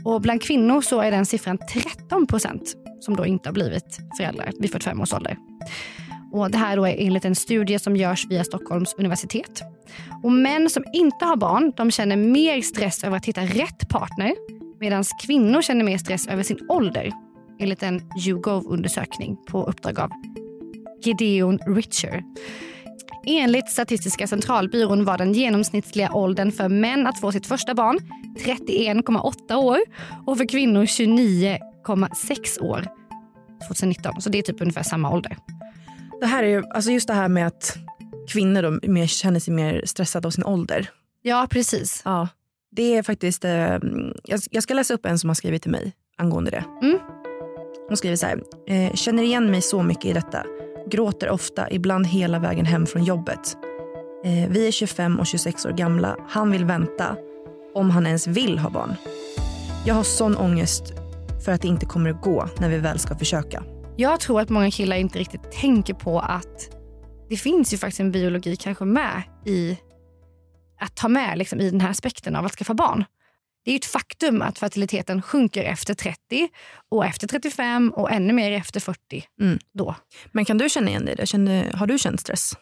Och 0.04 0.20
Bland 0.20 0.42
kvinnor 0.42 0.80
så 0.80 1.00
är 1.00 1.10
den 1.10 1.26
siffran 1.26 1.58
13 1.72 2.26
procent 2.26 2.74
som 3.00 3.16
då 3.16 3.26
inte 3.26 3.48
har 3.48 3.54
blivit 3.54 3.98
föräldrar 4.16 4.52
vid 4.60 4.72
45 4.72 5.00
års 5.00 5.12
ålder. 5.12 5.36
Och 6.34 6.50
det 6.50 6.58
här 6.58 6.76
då 6.76 6.86
är 6.86 6.96
enligt 6.98 7.24
en 7.24 7.34
studie 7.34 7.78
som 7.78 7.96
görs 7.96 8.26
via 8.26 8.44
Stockholms 8.44 8.94
universitet. 8.98 9.62
Och 10.22 10.32
män 10.32 10.70
som 10.70 10.84
inte 10.92 11.24
har 11.24 11.36
barn 11.36 11.72
de 11.76 11.90
känner 11.90 12.16
mer 12.16 12.62
stress 12.62 13.04
över 13.04 13.16
att 13.16 13.26
hitta 13.26 13.40
rätt 13.40 13.88
partner 13.88 14.34
medan 14.80 15.04
kvinnor 15.26 15.62
känner 15.62 15.84
mer 15.84 15.98
stress 15.98 16.26
över 16.26 16.42
sin 16.42 16.58
ålder 16.68 17.12
enligt 17.60 17.82
en 17.82 18.00
YouGov-undersökning 18.26 19.36
på 19.46 19.64
uppdrag 19.64 20.00
av 20.00 20.10
Gideon 21.02 21.58
Richer. 21.58 22.22
Enligt 23.26 23.70
Statistiska 23.70 24.26
centralbyrån 24.26 25.04
var 25.04 25.18
den 25.18 25.32
genomsnittliga 25.32 26.12
åldern 26.12 26.52
för 26.52 26.68
män 26.68 27.06
att 27.06 27.20
få 27.20 27.32
sitt 27.32 27.46
första 27.46 27.74
barn 27.74 27.98
31,8 28.38 29.54
år 29.54 29.78
och 30.26 30.38
för 30.38 30.48
kvinnor 30.48 30.84
29,6 30.84 32.60
år 32.60 32.86
2019. 33.68 34.20
Så 34.20 34.30
det 34.30 34.38
är 34.38 34.42
typ 34.42 34.60
ungefär 34.60 34.82
samma 34.82 35.10
ålder. 35.10 35.36
Det 36.20 36.26
här 36.26 36.42
är 36.42 36.48
ju, 36.48 36.64
alltså 36.70 36.90
just 36.90 37.08
det 37.08 37.14
här 37.14 37.28
med 37.28 37.46
att 37.46 37.76
kvinnor 38.28 38.62
då 38.62 38.88
mer, 38.90 39.06
känner 39.06 39.40
sig 39.40 39.54
mer 39.54 39.82
stressade 39.84 40.28
av 40.28 40.30
sin 40.30 40.44
ålder. 40.44 40.90
Ja, 41.22 41.46
precis. 41.50 42.02
Ja, 42.04 42.28
det 42.70 42.96
är 42.96 43.02
faktiskt, 43.02 43.44
eh, 43.44 43.78
jag, 44.24 44.40
jag 44.50 44.62
ska 44.62 44.74
läsa 44.74 44.94
upp 44.94 45.06
en 45.06 45.18
som 45.18 45.30
har 45.30 45.34
skrivit 45.34 45.62
till 45.62 45.70
mig 45.70 45.92
angående 46.18 46.50
det. 46.50 46.64
Mm. 46.82 46.98
Hon 47.88 47.96
skriver 47.96 48.16
så 48.16 48.26
här, 48.26 48.42
eh, 48.66 48.94
känner 48.94 49.22
igen 49.22 49.50
mig 49.50 49.62
så 49.62 49.82
mycket 49.82 50.04
i 50.04 50.12
detta. 50.12 50.44
Gråter 50.90 51.30
ofta, 51.30 51.70
ibland 51.70 52.06
hela 52.06 52.38
vägen 52.38 52.66
hem 52.66 52.86
från 52.86 53.04
jobbet. 53.04 53.56
Eh, 54.24 54.50
vi 54.50 54.66
är 54.66 54.70
25 54.70 55.20
och 55.20 55.26
26 55.26 55.66
år 55.66 55.70
gamla. 55.70 56.16
Han 56.28 56.50
vill 56.50 56.64
vänta, 56.64 57.16
om 57.74 57.90
han 57.90 58.06
ens 58.06 58.26
vill 58.26 58.58
ha 58.58 58.70
barn. 58.70 58.94
Jag 59.86 59.94
har 59.94 60.02
sån 60.02 60.36
ångest 60.36 60.92
för 61.44 61.52
att 61.52 61.62
det 61.62 61.68
inte 61.68 61.86
kommer 61.86 62.10
att 62.10 62.22
gå 62.22 62.48
när 62.58 62.68
vi 62.68 62.78
väl 62.78 62.98
ska 62.98 63.16
försöka. 63.16 63.62
Jag 63.96 64.20
tror 64.20 64.40
att 64.40 64.48
många 64.48 64.70
killar 64.70 64.96
inte 64.96 65.18
riktigt 65.18 65.52
tänker 65.52 65.94
på 65.94 66.20
att 66.20 66.76
det 67.28 67.36
finns 67.36 67.72
ju 67.72 67.78
faktiskt 67.78 68.00
en 68.00 68.12
biologi 68.12 68.56
kanske 68.56 68.84
med 68.84 69.22
i 69.46 69.78
att 70.80 70.96
ta 70.96 71.08
med 71.08 71.38
liksom, 71.38 71.60
i 71.60 71.70
den 71.70 71.80
här 71.80 71.90
aspekten 71.90 72.36
av 72.36 72.46
att 72.46 72.52
skaffa 72.52 72.74
barn. 72.74 73.04
Det 73.64 73.70
är 73.70 73.76
ett 73.76 73.84
faktum 73.84 74.42
att 74.42 74.58
fertiliteten 74.58 75.22
sjunker 75.22 75.64
efter 75.64 75.94
30 75.94 76.48
och 76.88 77.06
efter 77.06 77.26
35 77.26 77.92
och 77.96 78.12
ännu 78.12 78.32
mer 78.32 78.52
efter 78.52 78.80
40. 78.80 79.24
Mm. 79.40 79.58
Då. 79.72 79.94
Men 80.32 80.44
kan 80.44 80.58
du 80.58 80.68
känna 80.68 80.88
igen 80.88 81.04
dig 81.04 81.14
i 81.14 81.76
har 81.76 81.86
du 81.86 81.98
känt 81.98 82.20
stress? 82.20 82.54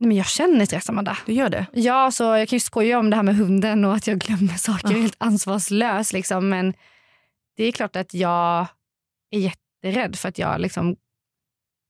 Nej, 0.00 0.08
men 0.08 0.16
jag 0.16 0.26
känner 0.26 0.64
stress, 0.64 0.88
Amanda. 0.88 1.18
Du 1.26 1.32
gör 1.32 1.48
det? 1.48 1.66
Ja, 1.72 2.10
så 2.10 2.24
jag 2.24 2.48
kan 2.48 2.56
ju 2.56 2.60
skoja 2.60 2.98
om 2.98 3.10
det 3.10 3.16
här 3.16 3.22
med 3.22 3.36
hunden 3.36 3.84
och 3.84 3.94
att 3.94 4.06
jag 4.06 4.18
glömmer 4.18 4.54
saker. 4.54 4.88
Ah. 4.88 4.98
helt 4.98 5.16
ansvarslös. 5.18 6.12
Liksom. 6.12 6.48
Men 6.48 6.74
det 7.56 7.64
är 7.64 7.72
klart 7.72 7.96
att 7.96 8.14
jag 8.14 8.66
är 9.30 9.38
jätterädd 9.82 10.16
för 10.16 10.28
att 10.28 10.38
jag 10.38 10.60
liksom 10.60 10.96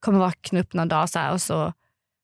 kommer 0.00 0.18
vakna 0.18 0.60
upp 0.60 0.74
någon 0.74 0.88
dag 0.88 1.10
så 1.10 1.18
här, 1.18 1.32
och 1.32 1.42
så 1.42 1.54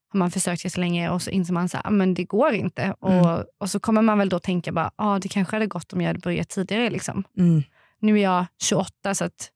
har 0.09 0.19
man 0.19 0.31
försökt 0.31 0.65
jättelänge 0.65 1.11
och 1.11 1.23
så 1.23 1.31
inser 1.31 1.53
man 1.53 1.69
att 1.73 1.93
men 1.93 2.15
det 2.15 2.25
går 2.25 2.53
inte. 2.53 2.83
Mm. 2.83 2.97
Och, 3.01 3.45
och 3.59 3.71
så 3.71 3.81
kommer 3.81 4.03
man 4.03 4.19
väl 4.19 4.29
då 4.29 4.39
tänka 4.39 4.73
bara, 4.73 4.91
ah, 4.97 5.19
det 5.19 5.29
kanske 5.29 5.57
hade 5.57 5.67
gått 5.67 5.93
om 5.93 6.01
jag 6.01 6.09
hade 6.09 6.19
börjat 6.19 6.49
tidigare. 6.49 6.91
Liksom. 6.91 7.25
Mm. 7.39 7.63
Nu 8.01 8.19
är 8.19 8.23
jag 8.23 8.47
28 8.63 9.15
så 9.15 9.25
att 9.25 9.51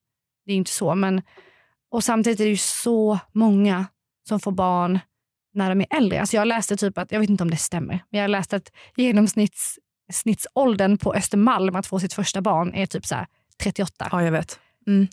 det 0.47 0.53
är 0.53 0.57
inte 0.57 0.71
så. 0.71 0.95
Men, 0.95 1.23
och 1.91 2.05
samtidigt 2.05 2.41
är 2.41 2.45
det 2.45 2.51
ju 2.51 2.57
så 2.57 3.19
många 3.33 3.87
som 4.29 4.41
får 4.41 4.53
barn 4.53 4.99
när 5.55 5.69
de 5.69 5.81
är 5.81 5.87
äldre. 5.91 6.21
Alltså 6.21 6.37
jag 6.37 6.49
läste 6.49 6.77
typ 6.77 6.99
att, 6.99 7.13
jag 7.13 7.21
vet 7.21 7.31
inte 7.31 7.43
om 7.43 7.51
det 7.51 7.57
stämmer, 7.57 8.05
men 8.11 8.21
jag 8.21 8.31
läste 8.31 8.57
att 8.57 8.73
genomsnittsåldern 8.97 10.99
på 10.99 11.15
Östermalm 11.15 11.77
att 11.77 11.87
få 11.87 12.01
sitt 12.01 12.13
första 12.13 12.41
barn 12.41 12.75
är 12.75 12.87
typ 12.87 13.07
så 13.07 13.15
här 13.15 13.27
38. 13.63 14.09
Ja, 14.13 14.25
jag 14.25 14.33
vet. 14.33 14.61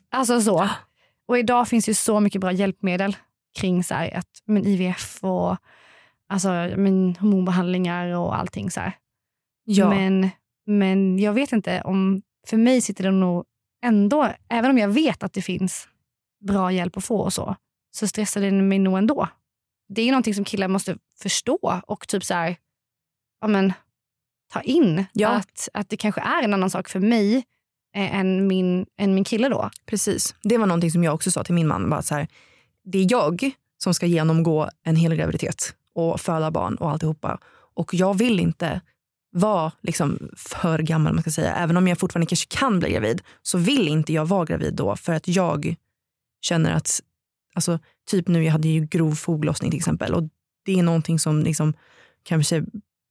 Alltså 0.09 0.41
så. 0.41 0.69
Och 1.27 1.37
idag 1.37 1.67
finns 1.67 1.89
ju 1.89 1.93
så 1.93 2.19
mycket 2.19 2.41
bra 2.41 2.51
hjälpmedel 2.51 3.17
kring 3.59 3.83
så 3.83 3.93
här, 3.93 4.17
att, 4.17 4.29
men 4.45 4.65
IVF 4.65 5.23
och 5.23 5.57
alltså, 6.29 6.49
men, 6.77 7.15
hormonbehandlingar 7.19 8.15
och 8.15 8.37
allting. 8.37 8.71
Så 8.71 8.79
här. 8.79 8.97
Ja. 9.63 9.89
Men, 9.89 10.29
men 10.65 11.19
jag 11.19 11.33
vet 11.33 11.51
inte 11.51 11.81
om, 11.81 12.21
för 12.47 12.57
mig 12.57 12.81
sitter 12.81 13.03
det 13.03 13.11
nog 13.11 13.45
ändå, 13.83 14.33
även 14.49 14.71
om 14.71 14.77
jag 14.77 14.87
vet 14.87 15.23
att 15.23 15.33
det 15.33 15.41
finns 15.41 15.87
bra 16.47 16.71
hjälp 16.71 16.97
att 16.97 17.05
få 17.05 17.19
och 17.19 17.33
så, 17.33 17.55
så 17.91 18.07
stressar 18.07 18.41
det 18.41 18.51
mig 18.51 18.79
nog 18.79 18.97
ändå. 18.97 19.27
Det 19.89 20.01
är 20.01 20.11
någonting 20.11 20.33
som 20.33 20.45
killar 20.45 20.67
måste 20.67 20.97
förstå 21.21 21.81
och 21.87 22.07
typ 22.07 22.23
så 22.23 22.33
här, 22.33 22.57
ja 23.41 23.47
men, 23.47 23.73
ta 24.53 24.61
in. 24.61 25.05
Ja. 25.13 25.29
Att, 25.29 25.69
att 25.73 25.89
det 25.89 25.97
kanske 25.97 26.21
är 26.21 26.43
en 26.43 26.53
annan 26.53 26.69
sak 26.69 26.89
för 26.89 26.99
mig 26.99 27.43
Eh, 27.95 28.15
än, 28.15 28.47
min, 28.47 28.85
än 28.97 29.15
min 29.15 29.23
kille 29.23 29.49
då. 29.49 29.69
Precis. 29.85 30.35
Det 30.43 30.57
var 30.57 30.65
någonting 30.65 30.91
som 30.91 31.03
jag 31.03 31.13
också 31.13 31.31
sa 31.31 31.43
till 31.43 31.53
min 31.53 31.67
man. 31.67 31.89
Bara 31.89 32.01
så 32.01 32.15
här, 32.15 32.27
det 32.83 32.97
är 32.97 33.07
jag 33.09 33.51
som 33.77 33.93
ska 33.93 34.05
genomgå 34.05 34.69
en 34.83 34.95
hel 34.95 35.15
graviditet 35.15 35.75
och 35.93 36.21
föda 36.21 36.51
barn 36.51 36.75
och 36.75 36.91
alltihopa. 36.91 37.39
Och 37.75 37.93
jag 37.93 38.17
vill 38.17 38.39
inte 38.39 38.81
vara 39.31 39.71
liksom 39.81 40.29
för 40.37 40.79
gammal, 40.79 41.13
man 41.13 41.21
ska 41.21 41.31
säga. 41.31 41.55
Även 41.55 41.77
om 41.77 41.87
jag 41.87 41.99
fortfarande 41.99 42.27
kanske 42.27 42.57
kan 42.57 42.79
bli 42.79 42.91
gravid 42.91 43.21
så 43.41 43.57
vill 43.57 43.87
inte 43.87 44.13
jag 44.13 44.25
vara 44.25 44.45
gravid 44.45 44.73
då 44.73 44.95
för 44.95 45.13
att 45.13 45.27
jag 45.27 45.75
känner 46.41 46.73
att, 46.73 47.01
alltså, 47.53 47.79
typ 48.09 48.27
nu 48.27 48.43
jag 48.43 48.51
hade 48.51 48.67
ju 48.67 48.85
grov 48.85 49.15
foglossning 49.15 49.71
till 49.71 49.77
exempel 49.77 50.13
och 50.13 50.23
det 50.65 50.79
är 50.79 50.83
någonting 50.83 51.19
som 51.19 51.43
liksom 51.43 51.73
kanske 52.23 52.65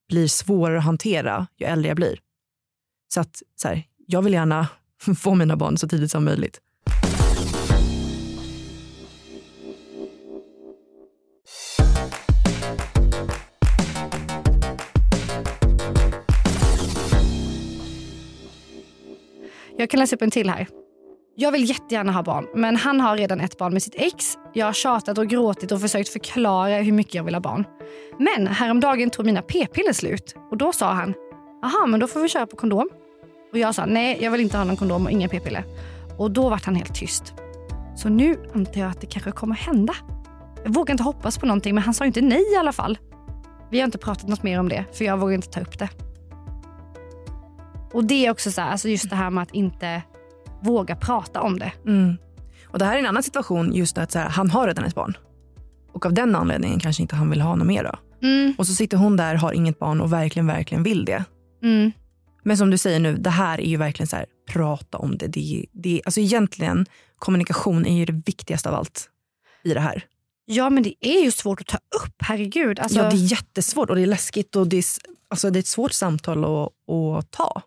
blir 0.08 0.28
svårare 0.28 0.78
att 0.78 0.84
hantera 0.84 1.46
ju 1.58 1.66
äldre 1.66 1.88
jag 1.88 1.96
blir. 1.96 2.18
Så 3.14 3.20
att 3.20 3.42
så 3.56 3.68
här, 3.68 3.86
jag 4.06 4.23
vill 4.23 4.32
gärna 4.32 4.68
få 5.16 5.34
mina 5.34 5.56
barn 5.56 5.76
så 5.76 5.88
tidigt 5.88 6.11
som 6.11 6.25
möjligt. 6.25 6.61
Jag 19.76 19.90
kan 19.90 20.00
läsa 20.00 20.16
upp 20.16 20.23
en 20.23 20.30
till 20.30 20.50
här. 20.50 20.66
Jag 21.37 21.52
vill 21.52 21.68
jättegärna 21.68 22.12
ha 22.12 22.23
barn, 22.23 22.46
men 22.54 22.76
han 22.76 23.00
har 23.00 23.16
redan 23.16 23.40
ett 23.40 23.58
barn 23.58 23.73
med 23.73 23.82
sitt 23.82 23.94
ex. 23.96 24.38
Jag 24.52 24.66
har 24.66 24.73
tjatat 24.73 25.18
och 25.18 25.26
gråtit 25.26 25.73
och 25.73 25.80
försökt 25.80 26.08
förklara 26.08 26.76
hur 26.76 26.92
mycket 26.92 27.14
jag 27.14 27.25
vill 27.25 27.34
ha 27.34 27.40
barn. 27.40 27.64
Men 28.18 28.46
häromdagen 28.46 29.11
tog 29.11 29.26
mina 29.26 29.42
p-piller 29.42 29.92
slut 29.92 30.34
och 30.50 30.56
då 30.56 30.73
sa 30.73 30.92
han, 30.92 31.14
aha 31.64 31.87
men 31.87 32.00
då 32.00 32.06
får 32.06 32.20
vi 32.20 32.28
köra 32.28 32.46
på 32.46 32.56
kondom. 32.56 32.88
Och 33.54 33.61
jag 33.61 33.75
sa, 33.75 33.87
nej 33.87 34.18
jag 34.23 34.30
vill 34.30 34.40
inte 34.40 34.56
ha 34.56 34.64
någon 34.64 34.76
kondom 34.76 35.04
och 35.04 35.11
inga 35.11 35.28
p-piller. 35.28 35.64
Och 36.16 36.30
då 36.30 36.49
vart 36.49 36.64
han 36.64 36.75
helt 36.75 36.94
tyst. 36.94 37.34
Så 37.96 38.08
nu 38.08 38.37
antar 38.54 38.80
jag 38.80 38.90
att 38.90 39.00
det 39.00 39.06
kanske 39.06 39.30
kommer 39.32 39.54
hända. 39.54 39.94
Jag 40.64 40.75
vågar 40.75 40.92
inte 40.92 41.02
hoppas 41.02 41.38
på 41.38 41.46
någonting 41.46 41.75
men 41.75 41.84
han 41.84 41.94
sa 41.94 42.06
inte 42.06 42.20
nej 42.20 42.52
i 42.54 42.56
alla 42.56 42.73
fall. 42.73 42.99
Vi 43.70 43.78
har 43.80 43.84
inte 43.84 43.99
pratat 43.99 44.28
något 44.28 44.42
mer 44.42 44.61
om 44.61 44.68
det 44.68 44.84
för 44.92 45.04
jag 45.04 45.16
vågar 45.18 45.34
inte 45.34 45.49
ta 45.49 45.61
upp 45.61 45.78
det. 45.78 45.88
Och 47.92 48.04
det 48.04 48.26
är 48.26 48.30
också 48.30 48.50
så 48.52 48.61
här, 48.61 48.70
alltså 48.70 48.88
just 48.88 49.11
det 49.11 49.16
här 49.16 49.30
med 49.30 49.42
att 49.42 49.50
inte 49.50 50.02
våga 50.62 50.96
prata 50.96 51.40
om 51.42 51.58
det. 51.58 51.73
Mm. 51.87 52.16
Och 52.68 52.78
Det 52.78 52.84
här 52.84 52.94
är 52.94 52.99
en 52.99 53.06
annan 53.06 53.23
situation, 53.23 53.73
just 53.75 53.99
att 53.99 54.12
så 54.12 54.18
här, 54.18 54.28
han 54.28 54.50
har 54.50 54.66
redan 54.66 54.84
ett 54.84 54.94
barn. 54.94 55.16
Och 55.92 56.06
av 56.06 56.12
den 56.12 56.37
anledningen 56.37 56.80
kanske 56.80 57.02
inte 57.02 57.16
han 57.16 57.30
vill 57.30 57.40
ha 57.40 57.54
något 57.56 57.66
mer. 57.66 57.84
Då. 57.84 58.26
Mm, 58.28 58.54
Och 58.58 58.66
så 58.66 58.73
sitter 58.73 58.96
hon 58.96 59.16
där, 59.16 59.34
har 59.34 59.52
inget 59.52 59.78
barn 59.78 60.00
och 60.00 60.12
verkligen, 60.12 60.46
verkligen 60.46 60.82
vill 60.82 61.04
det. 61.04 61.25
mm, 61.62 61.92
Men 62.44 62.56
som 62.58 62.70
du 62.70 62.78
säger 62.78 63.00
nu, 63.00 63.16
det 63.16 63.30
här 63.30 63.60
är 63.60 63.66
ju 63.66 63.76
verkligen 63.76 64.06
så 64.06 64.16
här, 64.16 64.26
prata 64.48 64.98
om 64.98 65.18
det. 65.18 65.26
det, 65.26 65.58
är- 65.60 65.66
det 65.72 66.02
alltså 66.04 66.20
egentligen, 66.20 66.86
kommunikation 67.16 67.86
är 67.86 67.96
ju 67.98 68.04
det 68.04 68.22
viktigaste 68.26 68.68
av 68.68 68.74
allt 68.74 69.10
i 69.64 69.74
det 69.74 69.80
här. 69.80 70.04
Ja 70.46 70.70
men 70.70 70.82
det 70.82 70.94
är 71.00 71.20
ju 71.24 71.30
svårt 71.30 71.60
att 71.60 71.66
ta 71.66 71.76
upp, 72.04 72.14
herregud. 72.18 72.78
Alltså, 72.80 72.98
Ja, 72.98 73.10
det 73.10 73.16
är 73.16 73.30
jättesvårt 73.32 73.90
och 73.90 73.96
det 73.96 74.02
är 74.02 74.06
läskigt 74.06 74.56
och 74.56 74.66
det 74.68 74.76
är, 74.76 74.84
alltså, 75.28 75.50
det 75.50 75.58
är 75.58 75.60
ett 75.60 75.66
svårt 75.66 75.92
samtal 75.92 76.44
att, 76.44 76.72
att 77.18 77.30
ta. 77.30 77.62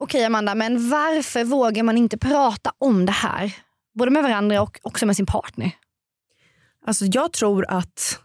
Okej 0.00 0.24
Amanda, 0.24 0.54
men 0.54 0.90
varför 0.90 1.44
vågar 1.44 1.82
man 1.82 1.98
inte 1.98 2.18
prata 2.18 2.72
om 2.78 3.06
det 3.06 3.12
här? 3.12 3.56
Både 3.98 4.10
med 4.10 4.22
varandra 4.22 4.62
och 4.62 4.78
också 4.82 5.06
med 5.06 5.16
sin 5.16 5.26
partner. 5.26 5.70
Alltså 6.86 7.04
jag 7.04 7.32
tror 7.32 7.66
att 7.68 8.18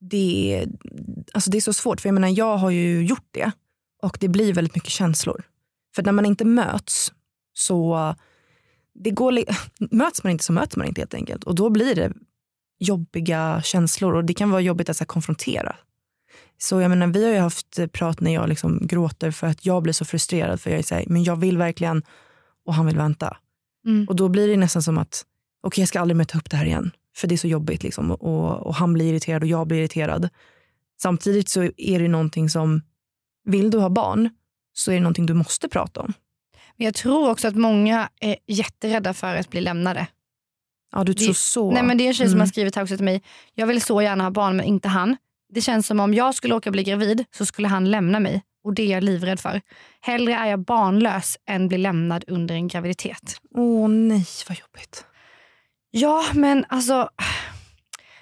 det 0.00 0.66
alltså 1.32 1.50
det 1.50 1.56
är 1.56 1.60
så 1.60 1.72
svårt, 1.72 2.00
för 2.00 2.08
jag 2.08 2.14
menar 2.14 2.28
jag 2.28 2.56
har 2.56 2.70
ju 2.70 3.06
gjort 3.06 3.28
det 3.30 3.52
och 4.02 4.16
det 4.20 4.28
blir 4.28 4.52
väldigt 4.52 4.74
mycket 4.74 4.90
känslor. 4.90 5.42
För 5.94 6.02
när 6.02 6.12
man 6.12 6.26
inte 6.26 6.44
möts 6.44 7.12
så 7.52 8.14
det 8.94 9.10
går, 9.10 9.44
möts 9.94 10.24
man 10.24 10.32
inte 10.32 10.44
så 10.44 10.52
möts 10.52 10.76
man 10.76 10.86
inte 10.86 11.00
helt 11.00 11.14
enkelt 11.14 11.44
och 11.44 11.54
då 11.54 11.70
blir 11.70 11.94
det 11.94 12.12
jobbiga 12.78 13.62
känslor 13.64 14.14
och 14.14 14.24
det 14.24 14.34
kan 14.34 14.50
vara 14.50 14.60
jobbigt 14.60 14.88
att 14.88 14.96
så 14.96 15.04
konfrontera. 15.04 15.76
Så 16.58 16.80
jag 16.80 16.88
menar, 16.88 17.06
vi 17.06 17.24
har 17.24 17.32
ju 17.32 17.38
haft 17.38 17.92
prat 17.92 18.20
när 18.20 18.34
jag 18.34 18.48
liksom 18.48 18.86
gråter 18.86 19.30
för 19.30 19.46
att 19.46 19.66
jag 19.66 19.82
blir 19.82 19.92
så 19.92 20.04
frustrerad 20.04 20.60
för 20.60 20.70
jag 20.70 20.78
är 20.78 20.82
så 20.82 20.94
här, 20.94 21.04
men 21.06 21.24
jag 21.24 21.36
vill 21.36 21.58
verkligen 21.58 22.02
och 22.66 22.74
han 22.74 22.86
vill 22.86 22.96
vänta. 22.96 23.36
Mm. 23.86 24.08
Och 24.08 24.16
då 24.16 24.28
blir 24.28 24.48
det 24.48 24.56
nästan 24.56 24.82
som 24.82 24.98
att 24.98 25.24
okej 25.62 25.82
jag 25.82 25.88
ska 25.88 26.00
aldrig 26.00 26.16
mer 26.16 26.24
ta 26.24 26.38
upp 26.38 26.50
det 26.50 26.56
här 26.56 26.66
igen. 26.66 26.90
För 27.16 27.28
det 27.28 27.34
är 27.34 27.36
så 27.36 27.48
jobbigt 27.48 27.82
liksom. 27.82 28.10
och, 28.10 28.66
och 28.66 28.74
han 28.74 28.92
blir 28.92 29.12
irriterad 29.12 29.42
och 29.42 29.48
jag 29.48 29.66
blir 29.66 29.78
irriterad. 29.78 30.28
Samtidigt 31.02 31.48
så 31.48 31.62
är 31.76 31.98
det 31.98 32.08
någonting 32.08 32.50
som, 32.50 32.82
vill 33.50 33.70
du 33.70 33.78
ha 33.78 33.88
barn 33.90 34.30
så 34.72 34.90
är 34.90 34.94
det 34.94 35.00
någonting 35.00 35.26
du 35.26 35.34
måste 35.34 35.68
prata 35.68 36.00
om. 36.00 36.12
Men 36.76 36.84
jag 36.84 36.94
tror 36.94 37.30
också 37.30 37.48
att 37.48 37.56
många 37.56 38.08
är 38.20 38.36
jätterädda 38.46 39.14
för 39.14 39.36
att 39.36 39.50
bli 39.50 39.60
lämnade. 39.60 40.06
Ja 40.92 41.04
du 41.04 41.14
tror 41.14 41.28
Det- 41.28 41.34
så. 41.34 41.70
Nej, 41.70 41.82
men 41.82 41.98
det 41.98 42.04
är 42.04 42.08
en 42.08 42.14
tjej 42.14 42.26
som 42.26 42.32
Mm. 42.32 42.40
har 42.40 42.46
skrivit 42.46 42.76
här 42.76 42.82
också 42.82 42.96
till 42.96 43.04
mig. 43.04 43.22
Jag 43.54 43.66
vill 43.66 43.82
så 43.82 44.02
gärna 44.02 44.24
ha 44.24 44.30
barn 44.30 44.56
men 44.56 44.66
inte 44.66 44.88
han. 44.88 45.16
Det 45.52 45.60
känns 45.60 45.86
som 45.86 46.00
om 46.00 46.14
jag 46.14 46.34
skulle 46.34 46.54
åka 46.54 46.70
bli 46.70 46.82
gravid 46.82 47.24
så 47.30 47.46
skulle 47.46 47.68
han 47.68 47.90
lämna 47.90 48.20
mig. 48.20 48.42
Och 48.64 48.74
det 48.74 48.82
är 48.82 48.86
jag 48.94 49.04
livrädd 49.04 49.40
för. 49.40 49.60
Hellre 50.00 50.34
är 50.34 50.46
jag 50.46 50.58
barnlös 50.60 51.36
än 51.48 51.68
bli 51.68 51.78
lämnad 51.78 52.24
under 52.26 52.54
en 52.54 52.68
graviditet. 52.68 53.36
Åh 53.54 53.88
nej 53.88 54.26
vad 54.48 54.58
jobbigt. 54.58 55.04
Ja, 55.90 56.24
men 56.34 56.64
alltså... 56.68 57.08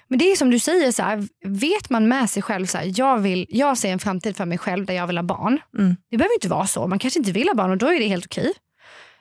Men 0.09 0.19
det 0.19 0.31
är 0.31 0.35
som 0.35 0.49
du 0.49 0.59
säger, 0.59 0.91
så 0.91 1.03
här, 1.03 1.27
vet 1.45 1.89
man 1.89 2.07
med 2.07 2.29
sig 2.29 2.43
själv 2.43 2.65
så 2.65 2.77
här, 2.77 2.93
jag, 2.95 3.17
vill, 3.17 3.45
jag 3.49 3.77
ser 3.77 3.91
en 3.91 3.99
framtid 3.99 4.37
för 4.37 4.45
mig 4.45 4.57
själv 4.57 4.85
där 4.85 4.93
jag 4.93 5.07
vill 5.07 5.17
ha 5.17 5.23
barn. 5.23 5.59
Mm. 5.77 5.95
Det 6.09 6.17
behöver 6.17 6.33
inte 6.33 6.49
vara 6.49 6.67
så. 6.67 6.87
Man 6.87 6.99
kanske 6.99 7.19
inte 7.19 7.31
vill 7.31 7.47
ha 7.47 7.55
barn 7.55 7.71
och 7.71 7.77
då 7.77 7.87
är 7.87 7.99
det 7.99 8.07
helt 8.07 8.25
okej. 8.25 8.53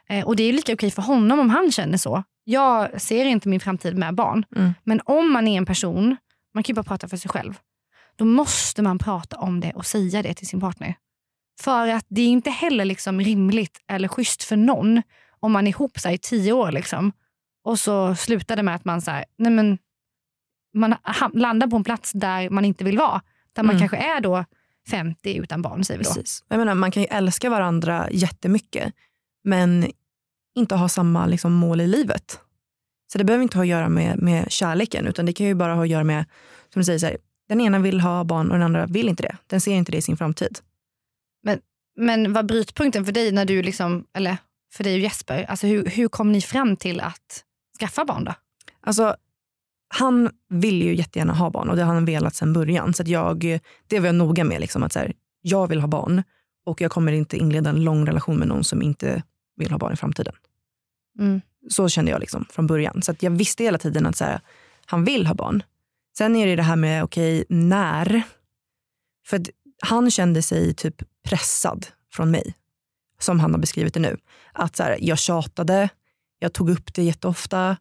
Eh, 0.09 0.27
och 0.27 0.37
det 0.37 0.43
är 0.43 0.53
lika 0.53 0.73
okej 0.73 0.91
för 0.91 1.03
honom 1.03 1.41
om 1.41 1.51
han 1.51 1.73
känner 1.73 1.99
så. 1.99 2.25
jag 2.45 3.01
ser 3.01 3.25
inte 3.25 3.49
min 3.49 3.61
framtid 3.61 3.97
med 3.97 4.15
barn. 4.15 4.45
Mm. 4.57 4.75
Men 4.85 5.01
om 5.05 5.33
man 5.33 5.49
är 5.49 5.59
en 5.59 5.67
person, 5.67 6.17
man 6.55 6.63
kan 6.63 6.73
ju 6.73 6.75
bara 6.75 6.85
prata 6.85 7.09
för 7.09 7.17
sig 7.17 7.31
själv. 7.31 7.59
Då 8.17 8.25
måste 8.25 8.83
man 8.83 8.99
prata 8.99 9.37
om 9.37 9.61
det 9.61 9.73
och 9.73 9.87
säga 9.87 10.23
det 10.23 10.35
till 10.35 10.47
sin 10.47 10.61
partner. 10.61 10.95
För 11.61 11.89
att 11.89 12.07
det 12.09 12.21
är 12.21 12.29
inte 12.29 12.51
heller 12.51 12.85
liksom 12.85 13.21
rimligt 13.21 13.81
eller 13.89 14.09
schysst 14.09 14.43
för 14.43 14.57
någon 14.57 15.03
om 15.41 15.53
man 15.53 15.67
är 15.67 15.71
ihop 15.71 15.99
sig 15.99 16.15
i 16.15 16.19
tio 16.19 16.53
år 16.53 16.73
liksom, 16.73 17.13
och 17.65 17.79
så 17.79 18.15
slutar 18.15 18.57
det 18.57 18.63
med 18.63 18.75
att 18.75 18.85
man, 18.85 19.03
så 19.03 19.11
här, 19.11 19.25
nej 19.39 19.53
men, 19.53 19.79
man 20.75 20.95
landar 21.33 21.67
på 21.67 21.77
en 21.77 21.85
plats 21.85 22.13
där 22.13 22.51
man 22.51 22.65
inte 22.65 22.85
vill 22.85 22.99
vara. 22.99 23.23
Där 23.53 23.63
man 23.63 23.77
Mm. 23.77 23.89
kanske 23.89 23.97
är 23.97 24.21
då 24.21 24.45
50 24.91 25.35
utan 25.37 25.63
barn. 25.63 25.85
Säger 25.85 25.99
vi 25.99 26.05
då. 26.05 26.11
Precis. 26.15 26.45
Jag 26.49 26.59
menar, 26.59 26.75
man 26.75 26.91
kan 26.91 27.03
ju 27.03 27.07
älska 27.11 27.51
varandra 27.51 28.09
jättemycket 28.11 28.95
men 29.45 29.91
inte 30.55 30.75
ha 30.75 30.89
samma 30.89 31.27
liksom, 31.27 31.53
mål 31.53 31.81
i 31.81 31.87
livet. 31.87 32.41
Så 33.13 33.19
det 33.19 33.25
behöver 33.25 33.43
inte 33.43 33.59
ha 33.59 33.63
att 33.63 33.69
göra 33.69 33.89
med, 33.89 34.19
med 34.23 34.53
kärleken 34.53 35.07
utan 35.07 35.27
det 35.27 35.33
kan 35.33 35.47
ju 35.47 35.55
bara 35.55 35.75
ha 35.75 35.83
att 35.83 35.89
göra 35.89 36.05
med, 36.05 36.25
som 36.73 36.81
du 36.81 36.85
säger, 36.85 37.01
här, 37.01 37.17
den 37.49 37.61
ena 37.61 37.79
vill 37.79 38.01
ha 38.01 38.25
barn 38.25 38.47
och 38.51 38.53
den 38.55 38.63
andra 38.63 38.87
vill 38.87 39.09
inte 39.09 39.23
det. 39.23 39.37
Den 39.47 39.61
ser 39.61 39.73
inte 39.75 39.93
det 39.93 39.99
i 39.99 40.03
sin 40.03 40.17
framtid. 40.17 40.59
Men 42.01 42.33
vad 42.33 42.47
brytpunkten 42.47 43.05
för 43.05 43.13
dig 43.13 43.33
när 43.33 43.45
du, 43.45 43.63
liksom, 43.63 44.05
eller 44.13 44.37
för 44.73 44.85
dig 44.85 44.95
och 44.95 45.01
Jesper, 45.01 45.45
alltså 45.45 45.67
hur, 45.67 45.87
hur 45.87 46.09
kom 46.09 46.33
ni 46.33 46.41
fram 46.41 46.77
till 46.77 47.01
att 47.01 47.45
skaffa 47.81 48.05
barn 48.05 48.25
då? 48.25 48.35
Alltså, 48.81 49.17
han 49.89 50.31
vill 50.49 50.83
ju 50.83 50.97
jättegärna 50.97 51.33
ha 51.33 51.51
barn 51.51 51.69
och 51.69 51.77
det 51.77 51.83
har 51.83 51.95
han 51.95 52.05
velat 52.05 52.35
sedan 52.35 52.53
början. 52.53 52.95
Så 52.95 53.03
jag, 53.07 53.61
det 53.87 53.99
var 53.99 54.07
jag 54.07 54.15
noga 54.15 54.45
med. 54.45 54.61
Liksom, 54.61 54.83
att 54.83 54.93
så 54.93 54.99
här, 54.99 55.13
jag 55.43 55.67
vill 55.67 55.81
ha 55.81 55.89
barn 55.89 56.23
och 56.67 56.81
jag 56.81 56.91
kommer 56.91 57.13
inte 57.13 57.37
inleda 57.37 57.71
en 57.71 57.85
lång 57.85 58.07
relation 58.07 58.37
med 58.37 58.49
någon 58.49 58.65
som 58.65 58.83
inte 58.83 59.23
vill 59.57 59.71
ha 59.71 59.79
barn 59.79 59.93
i 59.93 59.97
framtiden. 59.97 60.35
Mm. 61.19 61.41
Så 61.69 61.89
kände 61.89 62.11
jag 62.11 62.21
liksom 62.21 62.47
från 62.51 62.67
början. 62.67 63.03
Så 63.03 63.15
jag 63.21 63.31
visste 63.31 63.65
hela 63.65 63.79
tiden 63.79 64.07
att 64.07 64.17
så 64.17 64.25
här, 64.25 64.41
han 64.87 65.05
vill 65.05 65.27
ha 65.27 65.35
barn. 65.35 65.63
Sen 66.19 66.37
är 66.37 66.47
det 66.47 66.57
det 66.57 66.63
här 66.63 66.77
med, 66.77 67.05
okej, 67.05 67.45
när? 67.49 68.23
För 69.27 69.41
han 69.83 70.11
kände 70.11 70.43
sig 70.43 70.75
typ 70.75 71.03
pressad 71.25 71.87
från 72.13 72.31
mig, 72.31 72.55
som 73.19 73.41
han 73.41 73.53
har 73.53 73.61
beskrivit 73.61 73.95
det 73.95 74.01
nu. 74.01 74.17
Att 74.53 74.77
så 74.77 74.83
här, 74.83 74.99
jag 75.01 75.19
tjatade, 75.19 75.89
jag 76.39 76.53
tog 76.53 76.71
upp 76.71 76.95
det 76.95 77.03
jätteofta. 77.03 77.77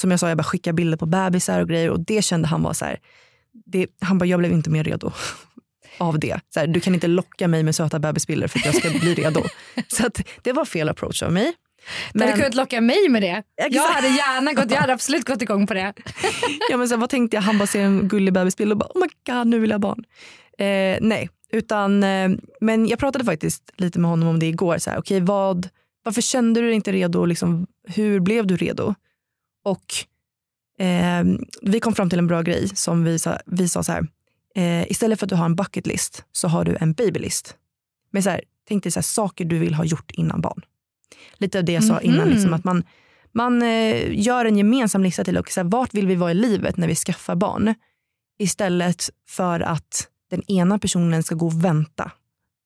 Som 0.00 0.10
jag 0.10 0.20
sa, 0.20 0.28
jag 0.28 0.38
bara 0.38 0.44
skickade 0.44 0.74
bilder 0.74 0.96
på 0.96 1.06
bebisar 1.06 1.60
och 1.60 1.68
grejer 1.68 1.90
och 1.90 2.00
det 2.00 2.22
kände 2.24 2.48
han 2.48 2.62
var 2.62 2.72
så 2.72 2.84
här, 2.84 2.98
det, 3.66 3.86
han 4.00 4.18
bara, 4.18 4.26
jag 4.26 4.38
blev 4.38 4.52
inte 4.52 4.70
mer 4.70 4.84
redo 4.84 5.12
av 5.98 6.18
det. 6.18 6.40
Så 6.54 6.60
här, 6.60 6.66
du 6.66 6.80
kan 6.80 6.94
inte 6.94 7.06
locka 7.06 7.48
mig 7.48 7.62
med 7.62 7.74
söta 7.74 7.98
bebisbilder 7.98 8.48
för 8.48 8.58
att 8.58 8.64
jag 8.64 8.74
ska 8.74 8.90
bli 8.90 9.14
redo. 9.14 9.42
Så 9.88 10.06
att 10.06 10.20
det 10.42 10.52
var 10.52 10.64
fel 10.64 10.88
approach 10.88 11.22
av 11.22 11.32
mig. 11.32 11.52
Du 12.12 12.20
hade 12.20 12.32
kunnat 12.32 12.54
locka 12.54 12.80
mig 12.80 13.08
med 13.08 13.22
det. 13.22 13.42
Jag 13.56 13.66
Exakt. 13.66 13.94
hade 13.94 14.08
gärna 14.08 14.52
gått, 14.52 14.70
jag 14.70 14.80
hade 14.80 14.92
absolut 14.92 15.24
gått 15.24 15.42
igång 15.42 15.66
på 15.66 15.74
det. 15.74 15.92
ja, 16.70 16.76
men 16.76 16.88
så 16.88 16.94
här, 16.94 17.00
vad 17.00 17.10
tänkte 17.10 17.36
jag? 17.36 17.42
Han 17.42 17.58
bara 17.58 17.66
ser 17.66 17.82
en 17.82 18.08
gullig 18.08 18.34
bebisbild 18.34 18.72
och 18.72 18.78
bara 18.78 18.90
oh 18.94 19.00
my 19.00 19.34
god 19.34 19.46
nu 19.46 19.58
vill 19.58 19.70
jag 19.70 19.74
ha 19.74 19.78
barn. 19.78 20.04
Eh, 20.58 20.98
nej, 21.00 21.30
utan 21.52 22.02
eh, 22.02 22.30
men 22.60 22.88
jag 22.88 22.98
pratade 22.98 23.24
faktiskt 23.24 23.72
lite 23.76 23.98
med 23.98 24.10
honom 24.10 24.28
om 24.28 24.38
det 24.38 24.46
igår. 24.46 24.78
Så 24.78 24.90
här, 24.90 24.98
okay, 24.98 25.20
vad, 25.20 25.68
varför 26.04 26.22
kände 26.22 26.60
du 26.60 26.66
dig 26.66 26.74
inte 26.74 26.92
redo? 26.92 27.24
Liksom, 27.24 27.66
hur 27.88 28.20
blev 28.20 28.46
du 28.46 28.56
redo? 28.56 28.94
Och 29.70 29.94
eh, 30.84 31.24
vi 31.62 31.80
kom 31.80 31.94
fram 31.94 32.10
till 32.10 32.18
en 32.18 32.26
bra 32.26 32.42
grej 32.42 32.68
som 32.68 33.04
vi 33.04 33.18
sa, 33.18 33.38
vi 33.46 33.68
sa 33.68 33.82
så 33.82 33.92
här. 33.92 34.06
Eh, 34.54 34.90
istället 34.90 35.18
för 35.18 35.26
att 35.26 35.30
du 35.30 35.36
har 35.36 35.44
en 35.44 35.56
bucket 35.56 35.86
list 35.86 36.24
så 36.32 36.48
har 36.48 36.64
du 36.64 36.76
en 36.80 36.92
babylist. 36.92 37.56
Men 38.10 38.22
så 38.22 38.30
här, 38.30 38.40
tänk 38.68 38.82
dig 38.82 38.92
så 38.92 38.98
här, 38.98 39.02
saker 39.02 39.44
du 39.44 39.58
vill 39.58 39.74
ha 39.74 39.84
gjort 39.84 40.10
innan 40.10 40.40
barn. 40.40 40.62
Lite 41.34 41.58
av 41.58 41.64
det 41.64 41.72
jag 41.72 41.84
sa 41.84 42.00
innan, 42.00 42.26
Mhm. 42.26 42.28
liksom, 42.34 42.54
att 42.54 42.64
man, 42.64 42.84
man 43.32 43.62
eh, 43.62 44.20
gör 44.20 44.44
en 44.44 44.56
gemensam 44.56 45.02
lista 45.02 45.24
till 45.24 45.36
och 45.38 45.50
så 45.50 45.60
här, 45.60 45.68
vart 45.68 45.94
vill 45.94 46.06
vi 46.06 46.14
vara 46.14 46.30
i 46.30 46.34
livet 46.34 46.76
när 46.76 46.88
vi 46.88 46.94
skaffar 46.94 47.34
barn. 47.34 47.74
Istället 48.38 49.10
för 49.28 49.60
att 49.60 50.08
den 50.30 50.42
ena 50.50 50.78
personen 50.78 51.22
ska 51.22 51.34
gå 51.34 51.46
och 51.46 51.64
vänta 51.64 52.10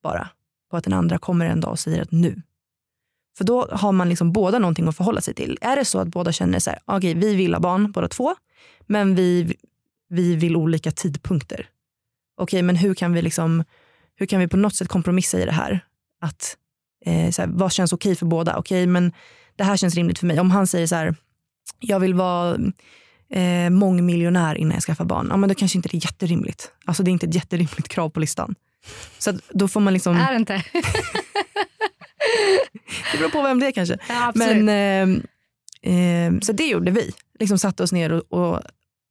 bara 0.03 0.29
på 0.71 0.77
att 0.77 0.85
den 0.85 0.93
andra 0.93 1.19
kommer 1.19 1.47
en 1.47 1.61
dag 1.61 1.71
och 1.71 1.79
säger 1.79 2.03
att 2.03 2.13
nu. 2.13 2.43
För 3.39 3.45
då 3.45 3.69
har 3.71 3.93
man 3.93 4.09
liksom 4.09 4.33
båda 4.33 4.59
någonting 4.59 4.89
att 4.89 4.97
förhålla 4.97 5.21
sig 5.21 5.35
till. 5.35 5.59
Är 5.61 5.77
det 5.77 5.85
så 5.85 5.99
att 5.99 6.09
båda 6.09 6.33
känner 6.33 6.59
så 6.59 6.71
här, 6.71 6.79
okej 6.85 7.15
vi 7.15 7.35
vill 7.35 7.55
ha 7.55 7.61
barn 7.61 7.93
båda 7.93 8.09
två, 8.09 8.35
men 8.87 9.15
vi, 9.15 9.57
vi 10.09 10.37
vill 10.37 10.57
olika 10.57 10.91
tidpunkter. 10.91 11.69
Okej, 12.37 12.63
men 12.63 12.77
hur 12.77 12.95
kan 12.95 13.13
vi 13.13 13.23
liksom, 13.23 13.65
hur 14.17 14.27
kan 14.27 14.41
vi 14.41 14.49
på 14.49 14.57
något 14.57 14.75
sätt 14.75 14.89
kompromissa 14.89 15.39
i 15.39 15.45
det 15.45 15.53
här? 15.53 15.81
Att, 16.21 16.57
eh, 17.05 17.31
så 17.31 17.43
här, 17.43 17.49
vad 17.53 17.73
känns 17.73 17.93
okej 17.93 18.17
för 18.17 18.27
båda? 18.27 18.57
Okej, 18.57 18.87
men 18.87 19.13
det 19.57 19.65
här 19.65 19.77
känns 19.77 19.95
rimligt 19.95 20.19
för 20.19 20.27
mig. 20.27 20.41
Om 20.41 20.51
han 20.51 20.67
säger 20.67 20.87
så 20.87 20.95
här, 20.95 21.15
jag 21.81 22.01
vill 22.01 22.15
vara 22.15 22.59
eh, 23.31 23.71
mångmiljonär 23.71 24.55
innan 24.55 24.73
jag 24.75 24.83
skaffar 24.83 25.05
barn. 25.05 25.27
Ja, 25.31 25.37
men 25.37 25.49
då 25.49 25.55
kanske 25.55 25.79
inte 25.79 25.89
det 25.89 25.97
är 25.97 26.05
jätterimligt. 26.07 26.73
Alltså 26.85 27.03
det 27.03 27.11
är 27.11 27.13
inte 27.13 27.27
ett 27.27 27.35
jätterimligt 27.35 27.89
krav 27.89 28.11
på 28.11 28.21
listan. 28.21 28.55
Så 29.19 29.33
då 29.51 29.69
får 29.69 29.81
man 29.81 29.93
liksom, 29.93 30.17
Är 30.17 30.31
det 30.31 30.37
inte? 30.37 30.65
det 33.13 33.19
beror 33.19 33.31
på 33.31 33.43
vem 33.43 33.61
det 33.61 33.67
är 33.67 33.73
kanske. 33.73 33.99
Ja. 34.09 34.33
Men, 34.35 34.69
eh, 34.69 35.95
eh, 35.95 36.33
så 36.43 36.53
det 36.53 36.67
gjorde 36.67 36.91
vi. 36.91 37.13
Liksom 37.39 37.59
satte 37.59 37.83
oss 37.83 37.93
ner 37.93 38.13
och, 38.13 38.33
och 38.33 38.61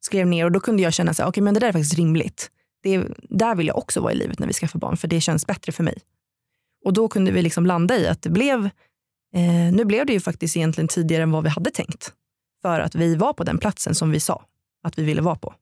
skrev 0.02 0.28
ner 0.28 0.46
och 0.46 0.52
då 0.52 0.60
kunde 0.60 0.84
jag 0.84 0.94
känna 0.94 1.14
så 1.14 1.22
här, 1.22 1.30
okay, 1.30 1.44
men 1.44 1.54
det 1.54 1.60
där 1.60 1.68
är 1.68 1.72
faktiskt 1.72 1.98
rimligt. 1.98 2.52
Det 2.84 2.96
är, 2.96 3.14
där 3.30 3.56
vill 3.56 3.68
jag 3.68 3.78
också 3.78 4.02
vara 4.02 4.14
i 4.14 4.16
livet 4.16 4.40
när 4.40 4.48
vi 4.48 4.54
skaffar 4.54 4.80
barn 4.80 4.98
för 4.98 5.08
det 5.08 5.22
känns 5.22 5.48
bättre 5.48 5.72
för 5.72 5.84
mig. 5.84 5.98
Och 6.86 6.94
då 6.94 7.08
kunde 7.08 7.32
vi 7.32 7.42
liksom 7.42 7.66
landa 7.66 7.98
i 7.98 8.08
att 8.08 8.22
det 8.22 8.30
blev, 8.30 8.66
eh, 9.36 9.74
nu 9.74 9.86
blev 9.86 10.06
det 10.06 10.14
ju 10.14 10.20
faktiskt 10.20 10.58
egentligen 10.58 10.88
tidigare 10.88 11.24
än 11.24 11.32
vad 11.32 11.44
vi 11.44 11.50
hade 11.50 11.72
tänkt. 11.72 12.14
För 12.62 12.80
att 12.80 12.96
vi 12.96 13.16
var 13.16 13.34
på 13.34 13.44
den 13.44 13.58
platsen 13.58 13.96
som 13.96 14.12
vi 14.12 14.20
sa 14.20 14.46
att 14.84 14.98
vi 14.98 15.04
ville 15.04 15.22
vara 15.22 15.36
på. 15.36 15.54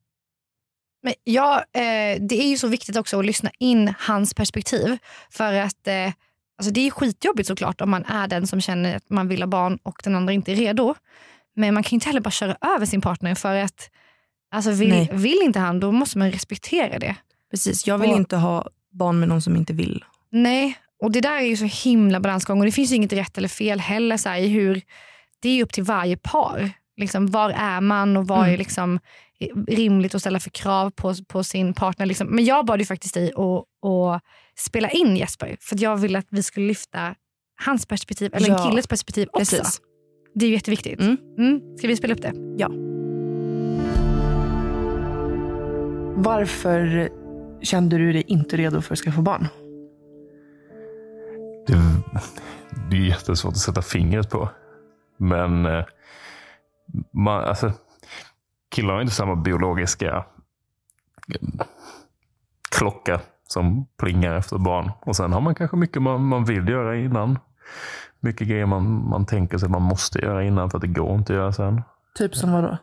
Men 1.04 1.14
ja, 1.24 1.58
eh, 1.74 2.22
det 2.22 2.42
är 2.42 2.50
ju 2.50 2.58
så 2.58 2.68
viktigt 2.68 2.98
också 2.98 3.20
att 3.20 3.26
lyssna 3.26 3.52
in 3.60 3.94
hans 4.00 4.34
perspektiv. 4.34 4.98
För 5.30 5.54
att 5.54 5.88
eh, 5.88 6.12
alltså 6.60 6.72
det 6.72 6.88
är 6.88 6.92
skitjobbigt 6.92 7.48
såklart 7.48 7.82
om 7.82 7.90
man 7.90 8.06
är 8.06 8.28
den 8.28 8.48
som 8.48 8.62
känner 8.62 8.96
att 8.96 9.10
man 9.10 9.28
vill 9.28 9.42
ha 9.42 9.48
barn 9.48 9.80
och 9.84 10.02
den 10.04 10.16
andra 10.16 10.34
inte 10.34 10.52
är 10.52 10.56
redo. 10.56 10.96
Men 11.56 11.74
man 11.74 11.84
kan 11.84 11.90
ju 11.90 11.96
inte 11.96 12.08
heller 12.08 12.22
bara 12.22 12.32
köra 12.32 12.58
över 12.76 12.86
sin 12.86 13.02
partner 13.02 13.36
för 13.36 13.56
att 13.56 13.90
alltså 14.52 14.72
vill, 14.72 14.90
Nej. 14.90 15.10
vill 15.14 15.40
inte 15.44 15.60
han 15.60 15.80
då 15.80 15.92
måste 15.92 16.18
man 16.18 16.32
respektera 16.32 17.00
det. 17.00 17.16
Precis, 17.52 17.88
jag 17.88 17.98
vill 17.98 18.10
Och- 18.10 18.18
inte 18.18 18.38
ha 18.38 18.68
barn 18.92 19.20
med 19.20 19.30
någon 19.30 19.42
som 19.42 19.56
inte 19.56 19.74
vill. 19.74 20.06
Nej, 20.32 20.78
och 21.02 21.12
det 21.12 21.22
där 21.22 21.38
är 21.38 21.42
ju 21.42 21.58
så 21.58 21.66
himla 21.90 22.20
balansgång 22.20 22.60
och 22.60 22.66
det 22.66 22.72
finns 22.72 22.92
ju 22.92 22.96
inget 22.96 23.14
rätt 23.14 23.38
eller 23.38 23.48
fel 23.48 23.80
heller 23.80 24.18
så 24.18 24.30
här, 24.30 24.38
i 24.38 24.48
hur 24.48 24.82
det 25.40 25.50
är 25.50 25.64
upp 25.64 25.74
till 25.74 25.84
varje 25.84 26.18
par. 26.18 26.70
Liksom, 26.98 27.28
var 27.28 27.50
är 27.50 27.82
man 27.82 28.18
och 28.18 28.28
vad 28.28 28.40
Mm. 28.40 28.54
är 28.54 28.58
liksom 28.58 29.00
rimligt 29.68 30.16
att 30.16 30.22
ställa 30.22 30.40
för 30.40 30.50
krav 30.50 30.90
på, 30.90 31.14
på 31.28 31.44
sin 31.44 31.74
partner. 31.74 32.06
Liksom. 32.06 32.28
Men 32.28 32.46
jag 32.46 32.66
bad 32.66 32.80
ju 32.80 32.86
faktiskt 32.86 33.14
dig 33.14 33.32
att, 33.36 33.90
att 33.90 34.22
spela 34.58 34.90
in 34.90 35.18
Jesper 35.18 35.58
för 35.62 35.76
att 35.76 35.82
jag 35.82 35.98
ville 35.98 36.20
att 36.20 36.28
vi 36.30 36.44
skulle 36.44 36.68
lyfta 36.68 37.16
hans 37.66 37.86
perspektiv, 37.86 38.34
eller 38.34 38.50
en 38.50 38.56
Ja, 38.56 38.70
killes 38.70 38.88
perspektiv 38.88 39.28
också. 39.32 39.56
Precis. 39.58 39.82
Det 40.36 40.46
är 40.46 40.50
ju 40.50 40.56
jätteviktigt. 40.56 41.00
Mm. 41.00 41.18
Mm. 41.38 41.78
Ska 41.78 41.88
vi 41.88 41.96
spela 41.96 42.14
upp 42.14 42.22
det? 42.22 42.34
Varför 46.16 47.10
kände 47.62 47.98
du 47.98 48.14
dig 48.14 48.24
inte 48.28 48.58
redo 48.58 48.82
för 48.82 48.94
att 48.94 49.00
skaffa 49.00 49.22
barn? 49.22 49.48
Det, 51.68 51.74
det 52.90 52.98
är 52.98 53.02
jättesvårt 53.02 53.52
att 53.52 53.58
sätta 53.58 53.82
fingret 53.82 54.30
på. 54.30 54.50
Men 55.18 55.66
eh, 55.66 55.86
man, 57.14 57.44
alltså, 57.44 57.72
killar 58.70 58.94
har 58.94 59.02
inte 59.02 59.14
samma 59.14 59.36
biologiska 59.36 60.26
klocka 62.72 63.20
som 63.48 63.86
plingar 63.98 64.36
efter 64.36 64.58
barn. 64.58 64.92
Och 65.02 65.16
sen 65.16 65.34
har 65.34 65.42
man 65.42 65.56
kanske 65.56 65.78
mycket 65.78 66.02
man, 66.02 66.26
man 66.26 66.46
vill 66.46 66.70
göra 66.70 66.98
innan. 66.98 67.40
Mycket 68.20 68.48
grejer 68.48 68.66
man, 68.66 69.10
man 69.10 69.26
tänker 69.26 69.58
sig 69.58 69.70
man 69.70 69.82
måste 69.82 70.20
göra 70.20 70.44
innan 70.44 70.70
för 70.70 70.78
att 70.78 70.82
det 70.82 70.88
går 70.88 71.16
inte 71.16 71.34
att 71.34 71.38
göra 71.38 71.54
sen. 71.54 71.82
Typ 72.18 72.36
som 72.36 72.52
vadå? 72.52 72.78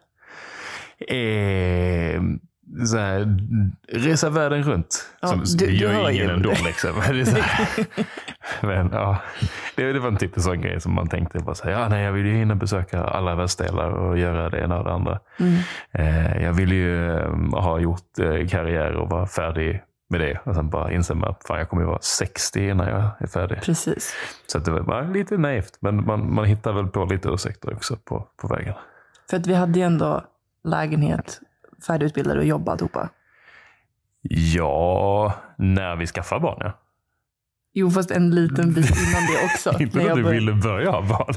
Eh, 1.15 2.23
så 2.87 2.97
här, 2.99 3.39
resa 3.89 4.31
världen 4.31 4.63
runt. 4.63 5.11
Ja, 5.21 5.29
Som, 5.29 5.41
du- 5.41 5.67
det 5.67 5.73
gör 5.73 6.11
ju 6.11 6.17
ingen 6.17 6.31
ändå. 6.31 6.51
Liksom. 6.51 6.91
Men, 7.09 7.27
men 8.87 8.91
ja, 8.93 9.19
det, 9.77 9.93
det 9.93 9.99
var 10.01 10.09
en 10.09 10.17
typisk 10.17 10.47
sån 10.47 10.61
grej 10.61 10.81
som 10.81 10.95
man 10.95 11.09
tänkte. 11.09 11.39
Bara 11.39 11.55
så 11.55 11.65
här, 11.65 11.71
ja, 11.71 11.89
nej, 11.89 12.05
jag 12.05 12.13
vill 12.13 12.27
ju 12.27 12.35
hinna 12.35 12.55
besöka 12.55 13.05
alla 13.05 13.35
världsdelar 13.35 13.91
och 13.91 14.19
göra 14.19 14.51
det 14.51 14.59
ena 14.61 14.79
och 14.79 14.85
det 14.85 14.93
andra. 14.93 15.21
Mm. 15.41 15.57
Eh, 15.93 16.43
jag 16.43 16.53
vill 16.53 16.73
ju 16.73 17.13
eh, 17.13 17.31
ha 17.51 17.79
gjort 17.79 18.19
eh, 18.19 18.49
karriär 18.49 18.93
och 18.95 19.11
vara 19.11 19.27
färdig 19.27 19.83
med 20.11 20.21
det. 20.21 20.39
Och 20.45 20.55
sen 20.55 20.71
bara 20.71 20.93
inse 20.93 21.15
att 21.23 21.45
fan, 21.47 21.59
jag 21.59 21.69
kommer 21.69 21.83
ju 21.83 21.89
vara 21.89 22.01
60 22.03 22.69
innan 22.69 22.89
jag 22.89 23.11
är 23.19 23.27
färdig. 23.27 23.63
Precis. 23.63 24.15
Så 24.47 24.59
det 24.59 24.71
var 24.71 24.81
bara 24.81 25.03
lite 25.03 25.37
naivt. 25.39 25.79
Men 25.81 26.07
man, 26.07 26.35
man 26.35 26.45
hittar 26.45 26.73
väl 26.73 26.87
på 26.87 27.05
lite 27.05 27.29
ursäkter 27.29 27.75
också 27.75 27.97
på, 28.05 28.29
på 28.43 28.49
vägen. 28.49 28.75
För 29.31 29.37
att 29.37 29.47
vi 29.47 29.55
hade 29.55 29.79
ju 29.79 29.85
ändå 29.85 30.25
lägenhet, 30.65 31.41
färdigutbildade 31.87 32.41
och 32.41 32.47
jobb 32.47 32.69
alltihopa. 32.69 33.09
Ja, 34.29 35.35
när 35.59 35.97
vi 35.97 36.07
skaffar 36.07 36.41
barn 36.41 36.59
ja. 36.61 36.81
Jo, 37.79 37.91
fast 37.91 38.11
en 38.11 38.31
liten 38.31 38.73
bit 38.73 38.91
innan 39.09 39.23
det 39.27 39.45
också. 39.45 39.83
Inte 39.83 39.99
när 39.99 40.05
du 40.05 40.23
började- 40.23 40.31
ville 40.31 40.53
börja 40.53 40.91
ha 40.91 41.03
barn. 41.03 41.35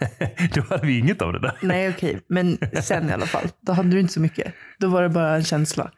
Då 0.54 0.62
hade 0.70 0.86
vi 0.86 0.98
inget 0.98 1.22
av 1.22 1.32
det 1.32 1.38
där. 1.40 1.52
Nej, 1.62 1.88
okej. 1.90 2.20
Men 2.28 2.58
sen 2.82 3.10
i 3.10 3.12
alla 3.12 3.26
fall. 3.26 3.44
Då 3.60 3.72
hade 3.72 3.88
du 3.90 4.00
inte 4.00 4.12
så 4.12 4.20
mycket. 4.20 4.54
Då 4.78 4.88
var 4.88 5.02
det 5.02 5.08
bara 5.08 5.34
en 5.36 5.44
känsla. 5.44 5.90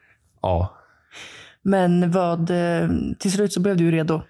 Ja. 0.42 0.78
Men 1.62 2.10
vad, 2.10 2.50
eh, 2.50 2.88
till 3.18 3.32
slut 3.32 3.52
så 3.52 3.60
blev 3.60 3.76
du 3.76 3.84
ju 3.84 3.90
redo. 3.90 4.22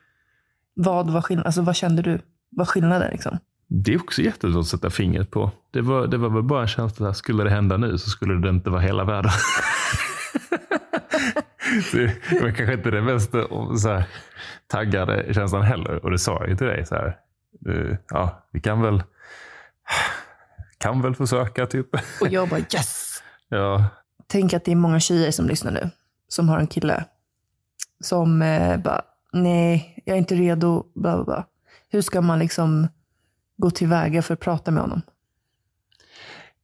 Vad 0.74 1.11
var 1.11 1.22
skillnaden? 1.22 1.46
Alltså 1.46 1.62
vad 1.62 1.77
kände 1.77 2.03
du? 2.03 2.20
Vad 2.50 2.68
skillnaden 2.68 3.11
liksom? 3.12 3.38
Det 3.66 3.94
är 3.94 4.00
också 4.00 4.22
jättesvårt 4.22 4.61
att 4.61 4.66
sätta 4.66 4.90
fingret 4.90 5.31
på. 5.31 5.50
Det 5.70 5.81
var, 5.81 6.07
det 6.07 6.16
var 6.16 6.31
väl 6.31 6.42
bara 6.42 6.62
en 6.62 6.68
känsla 6.68 7.09
att 7.09 7.16
skulle 7.16 7.44
det 7.44 7.50
hända 7.50 7.77
nu 7.77 7.98
så 7.98 8.11
skulle 8.11 8.35
det 8.35 8.48
inte 8.48 8.70
vara 8.70 8.81
hela 8.81 9.05
världen. 9.05 9.33
det 11.92 12.42
var 12.42 12.50
kanske 12.50 12.74
inte 12.74 12.90
den 12.90 13.05
mest 13.05 13.35
eh, 13.35 13.74
så 13.77 13.88
här, 13.88 14.05
taggade 14.66 15.35
känslan 15.35 15.62
heller. 15.62 16.05
Och 16.05 16.11
det 16.11 16.18
sa 16.18 16.40
jag 16.40 16.48
ju 16.48 16.57
till 16.57 16.66
dig. 16.66 16.87
Så 16.87 16.94
här, 16.94 17.18
eh, 17.68 17.96
ja, 18.09 18.46
vi 18.50 18.61
kan 18.61 18.83
väl, 18.83 19.03
kan 20.79 21.03
väl 21.03 21.14
försöka 21.14 21.66
typ. 21.66 21.88
Och 22.20 22.29
jag 22.29 22.48
bara 22.48 22.61
yes! 22.61 23.11
Ja, 23.48 23.85
Tänk 24.27 24.55
att 24.55 24.64
det 24.64 24.72
är 24.72 24.77
många 24.77 25.00
tjejer 25.00 25.31
som 25.31 25.46
lyssnar 25.46 25.72
nu. 25.72 25.90
Som 26.29 26.48
har 26.48 26.59
en 26.59 26.66
kille. 26.66 27.05
Som 28.00 28.42
eh, 28.42 28.77
bara, 28.77 29.03
nej, 29.33 30.03
jag 30.05 30.14
är 30.14 30.18
inte 30.18 30.35
redo. 30.35 30.87
Bla, 30.94 31.14
bla, 31.16 31.24
bla. 31.24 31.46
Hur 31.88 32.03
ska 32.03 32.20
man 32.20 32.38
liksom 32.38 32.88
gå 33.57 33.71
tillväga 33.71 34.23
för 34.23 34.35
att 34.35 34.40
prata 34.40 34.71
med 34.71 34.83
honom? 34.83 35.03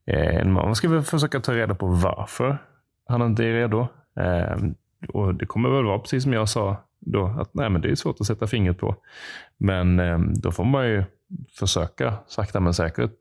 Eh, 0.07 0.45
Man 0.47 0.75
ska 0.77 0.89
väl 0.89 1.03
försöka 1.03 1.41
ta 1.41 1.55
reda 1.55 1.75
på 1.75 1.87
varför 1.87 2.59
han 3.09 3.23
inte 3.23 3.45
är 3.45 3.53
redo. 3.53 3.87
Eh, 4.17 4.57
Och 5.09 5.35
det 5.35 5.47
kommer 5.47 5.69
väl 5.71 5.85
vara 5.85 5.99
precis 5.99 6.23
som 6.23 6.33
jag 6.33 6.49
sa 6.49 6.77
då, 7.01 7.27
att 7.27 7.55
nej, 7.55 7.71
men 7.71 7.81
det 7.81 7.91
är 7.91 7.95
svårt 7.95 8.21
att 8.21 8.27
sätta 8.27 8.47
fingret 8.47 8.79
på. 8.79 8.97
Men 9.59 10.01
eh, 10.01 10.19
då 10.19 10.53
får 10.53 10.65
man 10.65 10.87
ju 10.89 11.05
försöka 11.59 12.15
sakta 12.27 12.61
men 12.61 12.75
säkert 12.75 13.19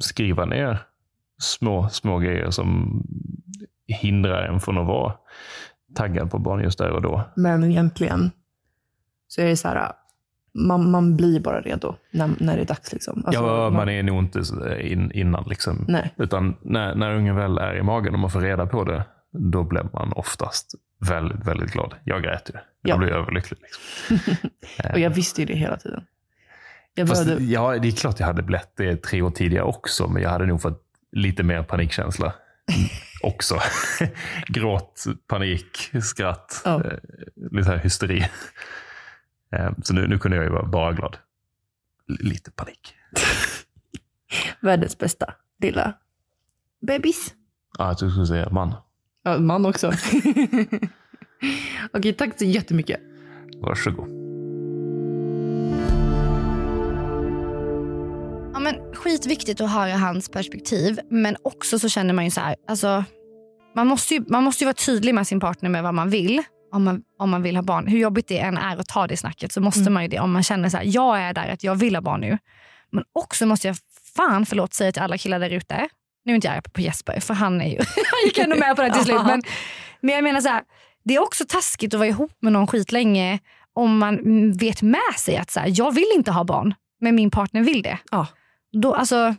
skriva 0.00 0.44
ner 0.44 0.78
små, 1.38 1.88
små 1.88 2.18
grejer 2.18 2.50
som 2.50 3.02
hindrar 3.86 4.42
en 4.42 4.60
från 4.60 4.78
att 4.78 4.86
vara 4.86 5.14
taggad 5.94 6.30
på 6.30 6.38
barn 6.38 6.62
just 6.62 6.78
där 6.78 6.90
och 6.90 7.02
då. 7.02 7.22
Men 7.36 7.64
egentligen 7.64 8.30
så 9.28 9.40
är 9.40 9.46
det 9.46 9.56
så 9.56 9.68
här, 9.68 9.92
man, 10.54 10.90
man 10.90 11.16
blir 11.16 11.40
bara 11.40 11.60
redo 11.60 11.94
när, 12.10 12.30
när 12.38 12.56
det 12.56 12.62
är 12.62 12.66
dags. 12.66 12.92
Liksom. 12.92 13.22
Alltså, 13.26 13.42
ja, 13.42 13.70
man 13.70 13.88
är 13.88 14.02
nog 14.02 14.18
inte 14.22 14.42
in, 14.80 15.12
innan. 15.12 15.44
Liksom. 15.48 15.84
Nej. 15.88 16.14
Utan 16.16 16.56
när, 16.62 16.94
när 16.94 17.14
ungen 17.14 17.36
väl 17.36 17.58
är 17.58 17.74
i 17.76 17.82
magen 17.82 18.14
och 18.14 18.20
man 18.20 18.30
får 18.30 18.40
reda 18.40 18.66
på 18.66 18.84
det, 18.84 19.04
då 19.32 19.62
blir 19.64 19.86
man 19.92 20.12
oftast 20.12 20.74
väldigt, 21.00 21.46
väldigt 21.46 21.72
glad. 21.72 21.94
Jag 22.04 22.22
grät 22.22 22.50
ju. 22.54 22.58
Jag 22.82 22.94
Ja. 22.94 22.98
blev 22.98 23.10
överlycklig. 23.14 23.58
Liksom. 23.62 24.48
Och 24.92 24.98
jag 24.98 25.10
visste 25.10 25.40
ju 25.42 25.46
det 25.46 25.54
hela 25.54 25.76
tiden. 25.76 26.04
Jag 26.94 27.08
Fast, 27.08 27.24
behövde, 27.24 27.44
ja, 27.44 27.78
det 27.78 27.88
är 27.88 27.92
klart 27.92 28.20
jag 28.20 28.26
hade 28.26 28.42
blivit 28.42 28.68
det 28.76 28.96
tre 29.02 29.22
år 29.22 29.30
tidigare 29.30 29.64
också, 29.64 30.08
men 30.08 30.22
jag 30.22 30.30
hade 30.30 30.46
nog 30.46 30.62
fått 30.62 30.82
lite 31.12 31.42
mer 31.42 31.62
panikkänsla 31.62 32.32
också. 33.22 33.58
Gråt, 34.46 35.04
panik, 35.28 35.90
skratt, 36.02 36.62
Ja. 36.64 36.84
eh, 36.84 36.92
lite 37.50 37.70
här 37.70 37.78
hysteri. 37.78 38.24
Eh, 39.52 39.70
Så 39.82 39.94
nu, 39.94 40.06
nu 40.06 40.18
kunde 40.18 40.36
jag 40.36 40.44
ju 40.46 40.52
vara 40.52 40.66
bara 40.66 40.92
glad. 40.92 41.16
L- 42.08 42.16
Lite 42.20 42.50
panik. 42.50 42.94
världens 44.60 44.98
bästa 44.98 45.34
lilla 45.60 45.92
bebis. 46.86 47.34
Ja, 47.78 47.88
jag 47.88 47.98
trodde 47.98 48.10
du 48.10 48.14
skulle 48.14 48.26
säga 48.26 48.50
man. 48.50 48.74
Ja, 49.22 49.38
man 49.38 49.66
också. 49.66 49.86
Okej, 51.92 52.12
tack 52.12 52.38
så 52.38 52.44
jättemycket. 52.44 53.00
Varsågod. 53.62 54.08
Ja, 58.54 58.60
men 58.60 58.94
skitviktigt 58.94 59.60
att 59.60 59.70
höra 59.70 59.96
hans 59.96 60.28
perspektiv. 60.28 60.98
Men 61.10 61.36
också 61.42 61.78
så 61.78 61.88
känner 61.88 62.14
man 62.14 62.24
ju 62.24 62.30
så 62.30 62.40
här. 62.40 62.56
Alltså, 62.68 63.04
man, 63.74 63.86
måste 63.86 64.14
ju, 64.14 64.24
man 64.28 64.44
måste 64.44 64.64
ju 64.64 64.66
vara 64.66 64.74
tydlig 64.74 65.14
med 65.14 65.26
sin 65.26 65.40
partner 65.40 65.70
med 65.70 65.82
vad 65.82 65.94
man 65.94 66.10
vill. 66.10 66.42
Om 66.72 66.84
man, 66.84 67.02
om 67.18 67.30
man 67.30 67.42
vill 67.42 67.56
ha 67.56 67.62
barn. 67.62 67.86
Hur 67.86 67.98
jobbigt 67.98 68.28
det 68.28 68.38
än 68.38 68.58
är 68.58 68.76
att 68.76 68.88
ta 68.88 69.06
det 69.06 69.16
snacket 69.16 69.52
så 69.52 69.60
måste 69.60 69.80
Mm. 69.80 69.92
man 69.92 70.02
ju 70.02 70.08
det. 70.08 70.18
Om 70.20 70.32
man 70.32 70.42
känner 70.42 70.68
så 70.68 70.76
här, 70.76 70.84
jag 70.86 71.18
är 71.20 71.32
där 71.34 71.48
att 71.48 71.64
jag 71.64 71.74
vill 71.74 71.94
ha 71.96 72.02
barn 72.02 72.20
nu. 72.20 72.38
Men 72.90 73.04
också 73.12 73.46
måste 73.46 73.66
jag 73.66 73.76
fan 74.16 74.46
förlåt 74.46 74.74
säga 74.74 74.92
till 74.92 75.02
alla 75.02 75.18
killar 75.18 75.38
där 75.38 75.50
ute. 75.50 75.88
Nu 76.24 76.32
är 76.32 76.34
inte 76.34 76.46
jag 76.46 76.54
arg 76.56 76.62
på 76.62 76.80
Jesper 76.80 77.20
för 77.20 77.34
han, 77.34 77.60
är 77.60 77.68
ju, 77.68 77.76
han 77.96 78.20
gick 78.24 78.38
ändå 78.38 78.56
med 78.56 78.76
på 78.76 78.82
det 78.82 78.92
till 78.94 79.04
slut. 79.04 79.22
Men, 79.26 79.42
men 80.00 80.14
jag 80.14 80.24
menar 80.24 80.40
så 80.40 80.48
här, 80.48 80.62
det 81.04 81.14
är 81.14 81.22
också 81.22 81.44
taskigt 81.48 81.94
att 81.94 81.98
vara 82.00 82.08
ihop 82.08 82.32
med 82.40 82.52
någon 82.52 82.66
skit 82.66 82.92
länge 82.92 83.38
om 83.72 83.98
man 83.98 84.52
vet 84.52 84.82
med 84.82 85.14
sig 85.18 85.36
att 85.36 85.50
så 85.50 85.60
här, 85.60 85.72
jag 85.78 85.94
vill 85.94 86.12
inte 86.14 86.30
ha 86.32 86.44
barn 86.44 86.74
men 87.00 87.14
min 87.14 87.30
partner 87.30 87.62
vill 87.62 87.82
det. 87.82 87.98
Ja. 88.10 88.26
Då, 88.72 88.94
alltså, 88.94 89.34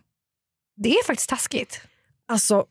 det 0.76 0.90
är 0.90 1.06
faktiskt 1.08 1.30
taskigt. 1.30 1.82
Alltså, 2.28 2.66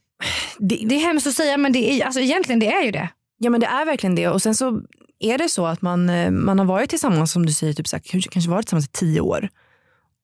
det, 0.59 0.83
Det 0.87 0.95
är 0.95 1.01
hemskt 1.01 1.27
att 1.27 1.35
säga 1.35 1.57
men 1.57 1.73
det 1.73 1.91
är, 1.93 2.05
alltså, 2.05 2.21
egentligen 2.21 2.59
det 2.59 2.73
är 2.73 2.83
ju 2.83 2.91
det. 2.91 3.09
Ja 3.45 3.51
men 3.51 3.61
det 3.61 3.67
är 3.67 3.85
verkligen 3.85 4.15
det. 4.15 4.29
Och 4.29 4.43
sen 4.43 4.55
så 4.55 4.83
är 5.19 5.39
det 5.39 5.49
så 5.49 5.67
att 5.67 5.83
man, 5.83 6.11
eh, 6.11 6.31
man 6.31 6.59
har 6.59 6.67
varit 6.67 6.91
tillsammans 6.91 7.33
som 7.33 7.47
du 7.47 7.53
säger, 7.53 7.73
typ 7.73 7.89
så 7.89 7.97
här, 7.97 8.03
kanske 8.31 8.51
varit 8.51 8.67
tillsammans 8.67 8.87
i 8.87 8.93
tio 8.93 9.21
år. 9.21 9.49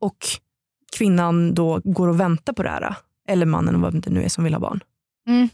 Och 0.01 0.17
kvinnan 0.97 1.55
då 1.55 1.81
går 1.85 2.09
och 2.09 2.21
väntar 2.21 2.53
på 2.53 2.63
det 2.63 2.69
här. 2.69 2.95
Eller 3.29 3.47
mannen 3.47 3.75
och 3.75 3.81
vad 3.81 4.03
det 4.03 4.11
nu 4.11 4.23
är 4.23 4.29
som 4.29 4.45
vill 4.45 4.55
ha 4.55 4.61
barn. 4.61 4.81
Mm. 5.29 5.49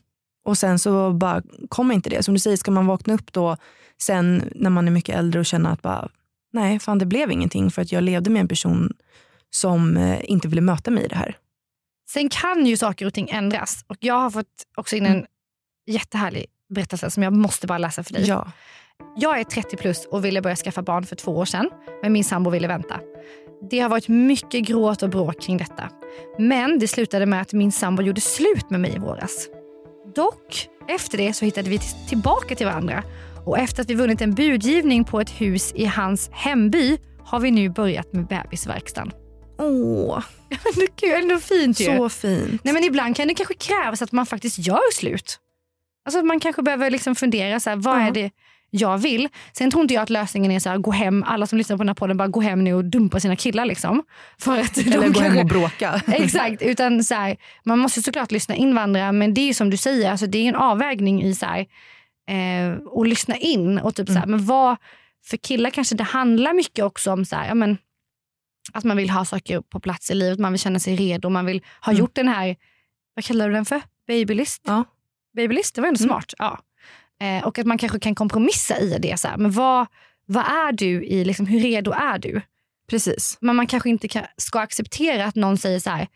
Och 0.45 0.59
sen 0.59 0.79
så 0.79 1.13
bara 1.13 1.43
kommer 1.69 1.95
inte 1.95 2.11
det. 2.11 2.23
Som 2.23 2.35
du 2.35 2.41
säger, 2.41 2.57
ska 2.57 2.71
man 2.71 2.87
vakna 2.87 3.15
upp 3.15 3.33
då 3.33 3.57
sen 4.03 4.53
när 4.55 4.71
man 4.71 4.89
är 4.89 4.93
mycket 4.93 5.17
äldre 5.17 5.41
och 5.41 5.47
känna 5.47 5.73
att 5.73 5.83
bara, 5.83 6.09
nej 6.53 6.79
fan 6.79 6.99
det 6.99 7.07
blev 7.07 7.31
ingenting 7.31 7.71
för 7.71 7.83
att 7.83 7.93
jag 7.93 8.05
levde 8.05 8.31
med 8.31 8.41
en 8.41 8.49
person 8.49 8.93
som 9.51 9.97
eh, 9.97 10.21
inte 10.25 10.49
ville 10.49 10.61
möta 10.61 10.91
mig 10.91 11.05
i 11.05 11.09
det 11.09 11.17
här. 11.17 11.37
Sen 12.11 12.29
kan 12.29 12.67
ju 12.67 12.77
saker 12.77 13.07
och 13.07 13.15
ting 13.15 13.29
ändras. 13.31 13.85
Och 13.87 13.97
Jag 14.01 14.21
har 14.21 14.31
fått 14.31 14.67
också 14.77 14.97
in 14.97 15.07
en 15.07 15.27
jättehärlig 15.87 16.47
berättelse 16.75 17.11
som 17.11 17.23
jag 17.23 17.33
måste 17.33 17.67
bara 17.67 17.79
läsa 17.79 18.05
för 18.05 18.13
dig. 18.13 18.25
Ja. 18.27 18.53
Jag 19.17 19.41
är 19.41 19.45
30 19.45 19.77
plus 19.77 20.07
och 20.11 20.25
ville 20.25 20.43
börja 20.43 20.57
skaffa 20.57 20.83
barn 20.83 21.07
för 21.07 21.17
två 21.17 21.37
år 21.37 21.45
sedan. 21.45 21.71
Men 22.03 22.13
min 22.13 22.25
sambo 22.25 22.51
ville 22.51 22.69
vänta. 22.69 23.01
Det 23.71 23.81
har 23.81 23.89
varit 23.89 24.09
mycket 24.09 24.67
gråt 24.67 25.03
och 25.03 25.11
bråk 25.11 25.43
kring 25.43 25.57
detta. 25.57 25.89
Men 26.39 26.79
det 26.79 26.89
slutade 26.89 27.27
med 27.27 27.41
att 27.41 27.53
min 27.53 27.73
sambo 27.73 28.03
gjorde 28.03 28.21
slut 28.21 28.71
med 28.71 28.81
mig 28.81 28.95
i 28.95 28.99
våras. 28.99 29.49
Dock, 30.17 30.69
efter 30.89 31.19
det 31.19 31.33
så 31.33 31.45
hittade 31.45 31.71
vi 31.71 31.79
tillbaka 32.09 32.55
till 32.55 32.67
varandra. 32.67 33.03
Och 33.47 33.59
efter 33.59 33.83
att 33.83 33.91
vi 33.91 33.95
vunnit 33.95 34.21
en 34.21 34.35
budgivning 34.35 35.05
på 35.05 35.21
ett 35.21 35.31
hus 35.31 35.73
i 35.75 35.85
hans 35.85 36.31
hemby 36.33 36.99
har 37.25 37.41
vi 37.41 37.51
nu 37.51 37.69
börjat 37.69 38.13
med 38.13 38.27
bebisverkstan. 38.27 39.13
Åh, 39.59 40.25
Det 41.01 41.07
är 41.11 41.23
ändå 41.23 41.39
fint 41.39 41.81
ju. 41.81 41.85
så 41.85 42.09
fint. 42.09 42.65
Nej, 42.65 42.75
men 42.75 42.85
ibland 42.85 43.17
kan 43.17 43.29
det 43.29 43.35
kanske 43.35 43.55
krävas 43.55 44.03
att 44.03 44.13
man 44.13 44.27
faktiskt 44.27 44.59
gör 44.59 44.93
slut. 44.93 45.39
Alltså 46.05 46.23
man 46.23 46.41
kanske 46.41 46.63
behöver 46.63 46.91
liksom 46.91 47.15
fundera, 47.15 47.61
så 47.61 47.71
här, 47.71 47.77
vad 47.77 47.97
Ja. 48.03 48.07
är 48.07 48.11
det 48.13 48.31
jag 48.71 48.99
vill? 48.99 49.29
Sen 49.53 49.71
tror 49.71 49.83
inte 49.83 49.95
jag 49.95 50.03
att 50.03 50.11
lösningen 50.11 50.51
är 50.51 50.61
så 50.61 50.69
här, 50.71 50.79
gå 50.79 50.91
hem, 50.91 51.23
alla 51.27 51.47
som 51.47 51.59
lyssnar 51.59 51.77
på 51.77 51.83
den 51.83 51.89
här 51.89 51.95
podden, 51.95 52.17
bara 52.17 52.29
gå 52.29 52.41
hem 52.41 52.65
nu 52.65 52.75
och 52.75 52.85
dumpa 52.85 53.21
sina 53.21 53.37
killar. 53.37 53.65
Liksom, 53.65 54.03
för 54.39 54.61
att 54.61 54.79
Eller 54.79 54.97
gå 54.97 55.03
hem 55.03 55.13
kanske- 55.13 55.41
och 55.41 55.47
bråka. 55.47 56.03
Exakt, 56.13 56.63
utan 56.63 57.05
så 57.05 57.15
här, 57.15 57.37
man 57.65 57.79
måste 57.79 58.03
såklart 58.03 58.33
lyssna 58.33 58.55
in 58.55 58.75
varandra 58.75 59.13
men 59.13 59.35
det 59.35 59.41
är 59.41 59.47
ju 59.47 59.55
som 59.55 59.71
du 59.71 59.77
säger, 59.77 60.11
alltså, 60.11 60.27
det 60.27 60.39
är 60.39 60.49
en 60.49 60.55
avvägning 60.57 61.23
i 61.23 61.35
så 61.35 61.47
här, 61.47 61.61
eh, 62.31 62.77
att 63.01 63.09
lyssna 63.09 63.37
in. 63.37 63.79
Och 63.79 63.95
typ 63.95 64.09
så 64.09 64.15
här, 64.19 64.27
men 64.27 64.47
vad, 64.47 64.77
för 65.27 65.37
killar 65.37 65.71
kanske 65.71 65.95
det 65.95 66.05
handlar 66.05 66.53
mycket 66.55 66.85
också 66.85 67.13
om 67.13 67.25
så 67.25 67.37
här, 67.37 67.49
ja, 67.49 67.55
men, 67.55 67.79
att 68.73 68.85
man 68.85 68.97
vill 68.97 69.11
ha 69.11 69.25
saker 69.25 69.61
på 69.61 69.81
plats 69.81 70.11
i 70.11 70.15
livet, 70.15 70.39
man 70.39 70.53
vill 70.53 70.61
känna 70.61 70.79
sig 70.79 70.97
redo, 70.97 71.29
man 71.29 71.47
vill 71.47 71.63
ha 71.81 71.93
Mm. 71.93 72.01
gjort 72.01 72.15
den 72.15 72.29
här, 72.29 72.57
vad 73.15 73.25
kallar 73.25 73.49
du 73.49 73.55
den 73.55 73.65
för? 73.65 73.81
Babylist? 74.07 74.63
Ja. 74.67 74.85
Babylist, 75.37 75.75
det 75.75 75.81
var 75.81 75.89
ändå 75.89 75.99
Mm. 76.05 76.09
smart. 76.09 76.35
Ja. 76.39 76.59
Eh, 77.27 77.45
och 77.47 77.59
att 77.59 77.67
man 77.67 77.79
kanske 77.79 77.99
kan 77.99 78.15
kompromissa 78.15 78.79
i 78.79 78.99
det. 78.99 79.21
Så 79.21 79.29
här, 79.29 79.37
men 79.37 79.51
vad, 79.53 79.87
vad 80.27 80.45
är 80.45 80.73
du 80.73 81.05
i, 81.05 81.25
liksom, 81.25 81.47
hur 81.47 81.61
redo 81.61 81.91
är 81.93 82.19
du? 82.19 82.41
Precis. 82.91 83.39
Men 83.41 83.57
man 83.57 83.67
kanske 83.67 83.89
inte 83.89 84.09
kan, 84.09 84.25
ska 84.37 84.61
acceptera 84.61 85.25
att 85.25 85.35
någon 85.35 85.59
säger 85.59 85.81
så 85.81 85.91
här, 85.91 86.07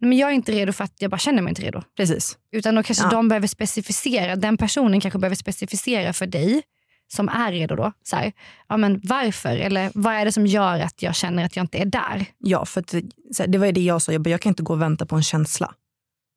men 0.00 0.12
jag 0.18 0.30
är 0.30 0.34
inte 0.34 0.52
redo 0.52 0.72
för 0.72 0.84
att 0.84 0.94
jag 0.98 1.10
bara 1.10 1.18
känner 1.18 1.42
mig 1.42 1.50
inte 1.50 1.62
redo. 1.62 1.82
Precis. 1.96 2.38
Utan 2.52 2.74
då 2.74 2.82
kanske 2.82 3.04
Ja. 3.04 3.10
de 3.10 3.28
behöver 3.28 3.46
specificera, 3.46 4.36
den 4.36 4.56
personen 4.56 5.00
kanske 5.00 5.18
behöver 5.18 5.36
specificera 5.36 6.12
för 6.12 6.26
dig 6.26 6.62
som 7.08 7.28
är 7.28 7.52
redo 7.52 7.76
då. 7.76 7.92
Så 8.02 8.16
här, 8.16 8.32
ja, 8.68 8.76
men 8.76 9.00
varför? 9.04 9.56
Eller 9.56 9.90
vad 9.94 10.14
är 10.14 10.24
det 10.24 10.32
som 10.32 10.46
gör 10.46 10.80
att 10.80 11.02
jag 11.02 11.14
känner 11.14 11.44
att 11.44 11.56
jag 11.56 11.62
inte 11.64 11.78
är 11.78 11.84
där? 11.86 12.26
Ja, 12.38 12.64
för 12.64 12.80
att, 12.80 12.94
här, 13.38 13.46
det 13.46 13.58
var 13.58 13.66
ju 13.66 13.72
det 13.72 13.80
jag 13.80 14.02
sa. 14.02 14.12
Jag, 14.12 14.20
bara, 14.22 14.30
jag 14.30 14.40
kan 14.40 14.50
inte 14.50 14.62
gå 14.62 14.72
och 14.72 14.82
vänta 14.82 15.06
på 15.06 15.16
en 15.16 15.22
känsla. 15.22 15.74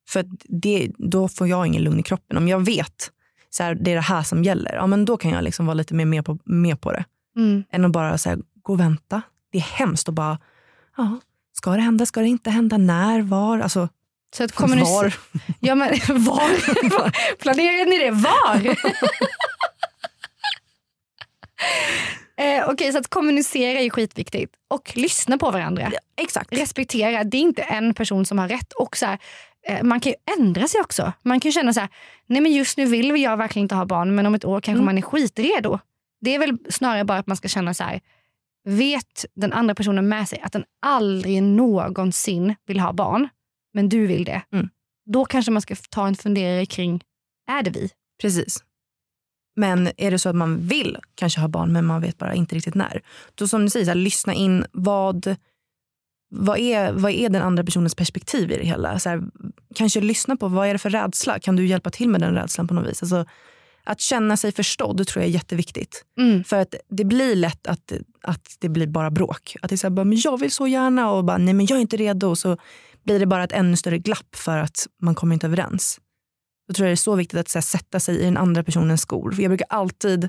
För 0.10 0.26
det, 0.44 0.92
då 0.98 1.28
får 1.28 1.48
jag 1.48 1.68
ingen 1.68 1.84
lugn 1.84 2.00
i 2.00 2.04
kroppen. 2.04 2.38
Om 2.38 2.48
jag 2.48 2.66
vet 2.66 3.12
så 3.50 3.64
här, 3.64 3.76
det 3.76 3.92
är 3.92 3.96
det 3.96 4.02
här 4.02 4.24
som 4.24 4.44
gäller, 4.44 4.74
ja, 4.74 4.88
men 4.88 5.06
då 5.06 5.18
kan 5.18 5.32
jag 5.32 5.44
liksom 5.44 5.66
vara 5.66 5.74
lite 5.74 5.94
mer 5.94 6.06
med 6.06 6.26
på, 6.26 6.38
med 6.46 6.82
på 6.82 6.92
det. 6.92 7.06
Mm. 7.38 7.64
Än 7.72 7.86
att 7.86 7.92
bara 7.92 8.18
så 8.18 8.30
här, 8.30 8.40
gå 8.62 8.74
och 8.74 8.80
vänta. 8.80 9.22
Det 9.52 9.58
är 9.58 9.62
hemskt 9.62 10.10
att 10.10 10.16
bara, 10.16 10.40
ja, 10.98 11.20
ska 11.54 11.72
det 11.72 11.82
hända, 11.82 12.06
ska 12.06 12.20
det 12.20 12.28
inte 12.28 12.50
hända, 12.50 12.78
när, 12.78 13.22
var? 13.22 13.60
Alltså, 13.60 13.90
Så 14.36 14.44
att 14.44 14.52
kommunicera... 14.52 15.02
var? 15.02 15.14
Ja, 15.60 15.76
men, 15.76 15.90
var? 16.10 17.36
Planerar 17.38 17.86
ni 17.86 18.00
det? 18.00 18.12
Var? 18.12 18.76
eh, 22.46 22.70
Okej, 22.70 22.92
så 22.92 22.98
att 22.98 23.08
kommunicera 23.08 23.80
är 23.80 23.90
skitviktigt. 23.90 24.56
Och 24.68 24.92
lyssna 24.96 25.38
på 25.38 25.52
varandra. 25.52 25.92
Exakt. 26.22 26.54
Respektera. 26.54 27.24
Det 27.24 27.38
är 27.38 27.42
inte 27.42 27.62
en 27.62 27.94
person 27.94 28.26
som 28.26 28.40
har 28.40 28.48
rätt. 28.48 28.74
Och 28.74 28.98
så 28.98 29.06
här, 29.06 29.20
man 29.84 30.00
kan 30.00 30.12
ju 30.12 30.16
ändra 30.40 30.68
sig 30.68 30.82
också. 30.82 31.14
Man 31.22 31.40
kan 31.40 31.52
känna 31.52 31.74
så 31.74 31.80
här, 31.80 31.90
nej 32.28 32.42
men 32.42 32.52
just 32.52 32.78
nu 32.78 32.86
vill 32.86 33.22
jag 33.22 33.38
verkligen 33.38 33.64
inte 33.64 33.76
ha 33.76 33.86
barn 33.86 34.16
men 34.16 34.26
om 34.26 34.36
ett 34.36 34.46
år 34.46 34.62
kanske 34.62 34.78
Mm. 34.78 34.86
man 34.86 34.98
är 34.98 35.02
skitredo. 35.02 35.80
Det 36.22 36.36
är 36.36 36.40
väl 36.40 36.58
snarare 36.70 37.04
bara 37.04 37.18
att 37.18 37.28
man 37.28 37.38
ska 37.38 37.48
känna 37.48 37.74
så 37.74 37.84
här, 37.84 38.02
vet 38.66 39.26
den 39.36 39.54
andra 39.54 39.76
personen 39.76 40.08
med 40.10 40.30
sig 40.30 40.40
att 40.44 40.52
den 40.52 40.64
aldrig 40.82 41.44
någonsin 41.44 42.56
vill 42.66 42.80
ha 42.80 42.94
barn, 42.94 43.30
men 43.74 43.90
du 43.90 44.08
vill 44.08 44.26
det. 44.26 44.42
Mm. 44.54 44.70
Då 45.06 45.26
kanske 45.26 45.52
man 45.52 45.62
ska 45.62 45.76
ta 45.90 46.08
en 46.08 46.16
funderare 46.16 46.66
kring, 46.66 47.04
är 47.50 47.64
det 47.64 47.72
vi? 47.72 47.90
Precis. 48.22 48.64
Men 49.56 49.90
är 49.98 50.12
det 50.12 50.20
så 50.20 50.30
att 50.30 50.36
man 50.36 50.68
vill 50.68 50.98
kanske 51.16 51.40
ha 51.40 51.48
barn 51.48 51.74
men 51.74 51.86
man 51.86 52.02
vet 52.02 52.18
bara 52.18 52.36
inte 52.36 52.56
riktigt 52.56 52.76
när. 52.76 53.02
Då 53.36 53.48
som 53.48 53.62
du 53.62 53.70
säger, 53.70 53.86
här, 53.86 53.96
lyssna 53.96 54.34
in 54.34 54.66
vad, 54.72 55.36
vad, 56.30 56.60
är, 56.60 56.92
vad 56.92 57.12
är 57.12 57.30
den 57.30 57.42
andra 57.42 57.64
personens 57.64 57.96
perspektiv 57.96 58.52
i 58.52 58.58
det 58.58 58.66
hela. 58.66 59.00
Så 59.00 59.10
här, 59.10 59.24
kanske 59.76 60.02
lyssna 60.02 60.36
på 60.36 60.48
vad 60.48 60.68
är 60.68 60.74
det 60.74 60.80
för 60.80 60.90
rädsla. 60.90 61.40
Kan 61.40 61.56
du 61.56 61.68
hjälpa 61.68 61.90
till 61.90 62.10
med 62.10 62.22
den 62.22 62.34
rädslan 62.34 62.68
på 62.68 62.74
något 62.74 62.90
vis? 62.90 63.04
Alltså, 63.04 63.26
att 63.84 64.02
känna 64.02 64.38
sig 64.38 64.52
förstådd 64.52 65.08
tror 65.08 65.24
jag 65.24 65.30
är 65.30 65.34
jätteviktigt. 65.34 66.06
Mm. 66.20 66.44
För 66.44 66.58
att 66.58 66.76
det 66.90 67.04
blir 67.04 67.36
lätt 67.36 67.68
att, 67.68 67.92
att 68.22 68.56
det 68.60 68.70
blir 68.70 68.88
bara 68.88 69.12
bråk. 69.12 69.56
Att 69.62 69.70
det 69.70 69.76
är 69.76 69.78
så 69.78 69.88
här, 69.88 69.92
bara, 69.92 70.06
men 70.06 70.18
jag 70.24 70.40
vill 70.40 70.52
så 70.52 70.68
gärna 70.68 71.12
och 71.12 71.26
bara, 71.26 71.38
nej 71.38 71.54
men 71.54 71.66
jag 71.66 71.78
är 71.78 71.82
inte 71.82 71.98
redo. 71.98 72.36
Så 72.36 72.58
blir 73.04 73.20
det 73.20 73.26
bara 73.26 73.44
ett 73.44 73.52
ännu 73.52 73.78
större 73.78 73.98
glapp 73.98 74.36
för 74.36 74.58
att 74.58 74.88
man 75.02 75.16
kommer 75.16 75.34
inte 75.34 75.48
överens. 75.48 76.00
Då 76.68 76.74
tror 76.74 76.86
jag 76.86 76.90
det 76.90 76.94
är 76.94 76.96
så 76.96 77.16
viktigt 77.16 77.40
att 77.40 77.50
så 77.50 77.58
här, 77.58 77.62
sätta 77.62 78.00
sig 78.00 78.20
i 78.20 78.24
den 78.24 78.38
andra 78.38 78.64
personens 78.64 79.02
skor. 79.02 79.32
För 79.32 79.42
jag 79.42 79.50
brukar 79.50 79.68
alltid 79.70 80.24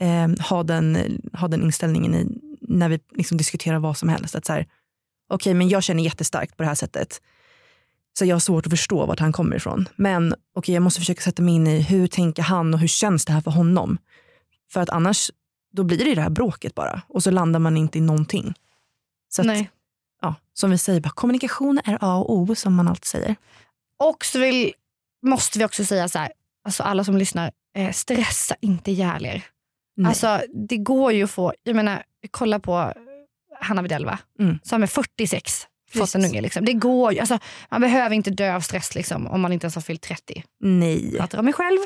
eh, 0.00 0.46
ha, 0.48 0.62
den, 0.62 0.98
ha 1.32 1.48
den 1.48 1.62
inställningen 1.62 2.14
i, 2.14 2.26
när 2.60 2.88
vi 2.88 3.00
liksom 3.14 3.36
diskuterar 3.36 3.78
vad 3.78 3.96
som 3.96 4.08
helst. 4.08 4.34
Att 4.34 4.44
så 4.44 4.52
här, 4.52 4.66
okej 5.34 5.54
men 5.54 5.68
jag 5.68 5.82
känner 5.82 6.02
jättestarkt 6.02 6.56
på 6.56 6.62
det 6.62 6.68
här 6.68 6.74
sättet. 6.74 7.22
Så 8.18 8.24
jag 8.24 8.34
har 8.34 8.40
svårt 8.40 8.66
att 8.66 8.72
förstå 8.72 9.06
vart 9.06 9.20
han 9.20 9.32
kommer 9.32 9.56
ifrån. 9.56 9.88
Men 9.96 10.34
okej, 10.54 10.74
jag 10.74 10.82
måste 10.82 11.00
försöka 11.00 11.20
sätta 11.20 11.42
mig 11.42 11.54
in 11.54 11.66
i 11.66 11.80
hur 11.80 12.06
tänker 12.06 12.42
han 12.42 12.74
och 12.74 12.80
hur 12.80 12.88
känns 12.88 13.24
det 13.24 13.32
här 13.32 13.40
för 13.40 13.50
honom? 13.50 13.98
För 14.72 14.80
att 14.80 14.90
annars 14.90 15.30
då 15.72 15.84
blir 15.84 16.04
det 16.04 16.14
det 16.14 16.20
här 16.20 16.30
bråket 16.30 16.74
bara 16.74 17.02
och 17.08 17.22
så 17.22 17.30
landar 17.30 17.60
man 17.60 17.76
inte 17.76 17.98
i 17.98 18.00
någonting. 18.00 18.54
Så 19.28 19.42
att, 19.42 19.46
Nej. 19.46 19.70
ja, 20.20 20.34
som 20.54 20.70
vi 20.70 20.78
säger, 20.78 21.00
bara, 21.00 21.10
kommunikation 21.10 21.80
är 21.84 21.98
A 22.00 22.16
och 22.16 22.32
O 22.32 22.54
som 22.54 22.74
man 22.74 22.88
alltid 22.88 23.04
säger. 23.04 23.36
Och 23.98 24.24
så 24.24 24.38
vill, 24.38 24.72
måste 25.22 25.58
vi 25.58 25.64
också 25.64 25.84
säga 25.84 26.08
så 26.08 26.18
här, 26.18 26.32
alltså 26.64 26.82
alla 26.82 27.04
som 27.04 27.16
lyssnar, 27.16 27.52
eh, 27.74 27.92
stressa 27.92 28.56
inte 28.60 28.90
ihjäl 28.90 29.26
er. 29.26 29.44
Nej. 29.96 30.08
Alltså, 30.08 30.40
det 30.68 30.76
går 30.76 31.12
ju 31.12 31.24
att 31.24 31.30
få, 31.30 31.52
jag 31.62 31.76
menar, 31.76 32.02
kolla 32.30 32.58
på 32.58 32.92
Hanna 33.62 33.82
Widell 33.82 34.04
va? 34.04 34.18
Mm. 34.40 34.58
Som 34.62 34.80
med 34.80 34.90
46 34.90 35.66
fått 35.94 36.14
en 36.14 36.24
unge. 36.24 36.40
Liksom. 36.40 36.64
Det 36.64 36.72
går 36.72 37.12
ju, 37.12 37.18
alltså, 37.18 37.38
man 37.70 37.80
behöver 37.80 38.14
inte 38.16 38.30
dö 38.30 38.54
av 38.54 38.60
stress 38.60 38.94
liksom, 38.94 39.26
om 39.26 39.40
man 39.40 39.52
inte 39.52 39.64
ens 39.64 39.74
har 39.74 39.82
fyllt 39.82 40.02
30. 40.02 40.44
Nej. 40.60 41.16
Pratar 41.18 41.38
om 41.38 41.44
mig 41.44 41.54
själv? 41.54 41.78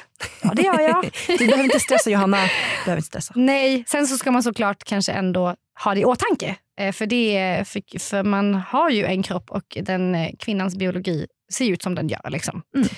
Ja 0.43 0.53
det 0.55 0.63
gör 0.63 0.81
jag. 0.81 1.11
Du 1.39 1.47
behöver 1.47 1.65
inte 1.65 1.81
stressa 1.81 2.11
Johanna. 2.11 2.43
Du 2.43 2.85
behöver 2.85 2.97
inte 2.99 3.07
stressa. 3.07 3.33
Nej, 3.37 3.85
sen 3.87 4.07
så 4.07 4.19
ska 4.19 4.31
man 4.31 4.43
såklart 4.43 4.85
kanske 4.85 5.13
ändå 5.13 5.55
ha 5.85 5.95
det 5.95 6.01
i 6.01 6.05
åtanke. 6.05 6.57
Eh, 6.81 6.93
För, 6.93 7.07
det, 7.07 7.65
för, 7.69 7.99
för 7.99 8.23
man 8.23 8.55
har 8.55 8.91
ju 8.91 9.05
en 9.05 9.23
kropp 9.23 9.51
och 9.51 9.79
den 9.83 10.15
eh, 10.15 10.31
kvinnans 10.39 10.77
biologi 10.77 11.27
ser 11.53 11.71
ut 11.71 11.83
som 11.83 11.95
den 11.95 12.09
gör. 12.09 12.31
Liksom. 12.31 12.63
Mm. 12.77 12.89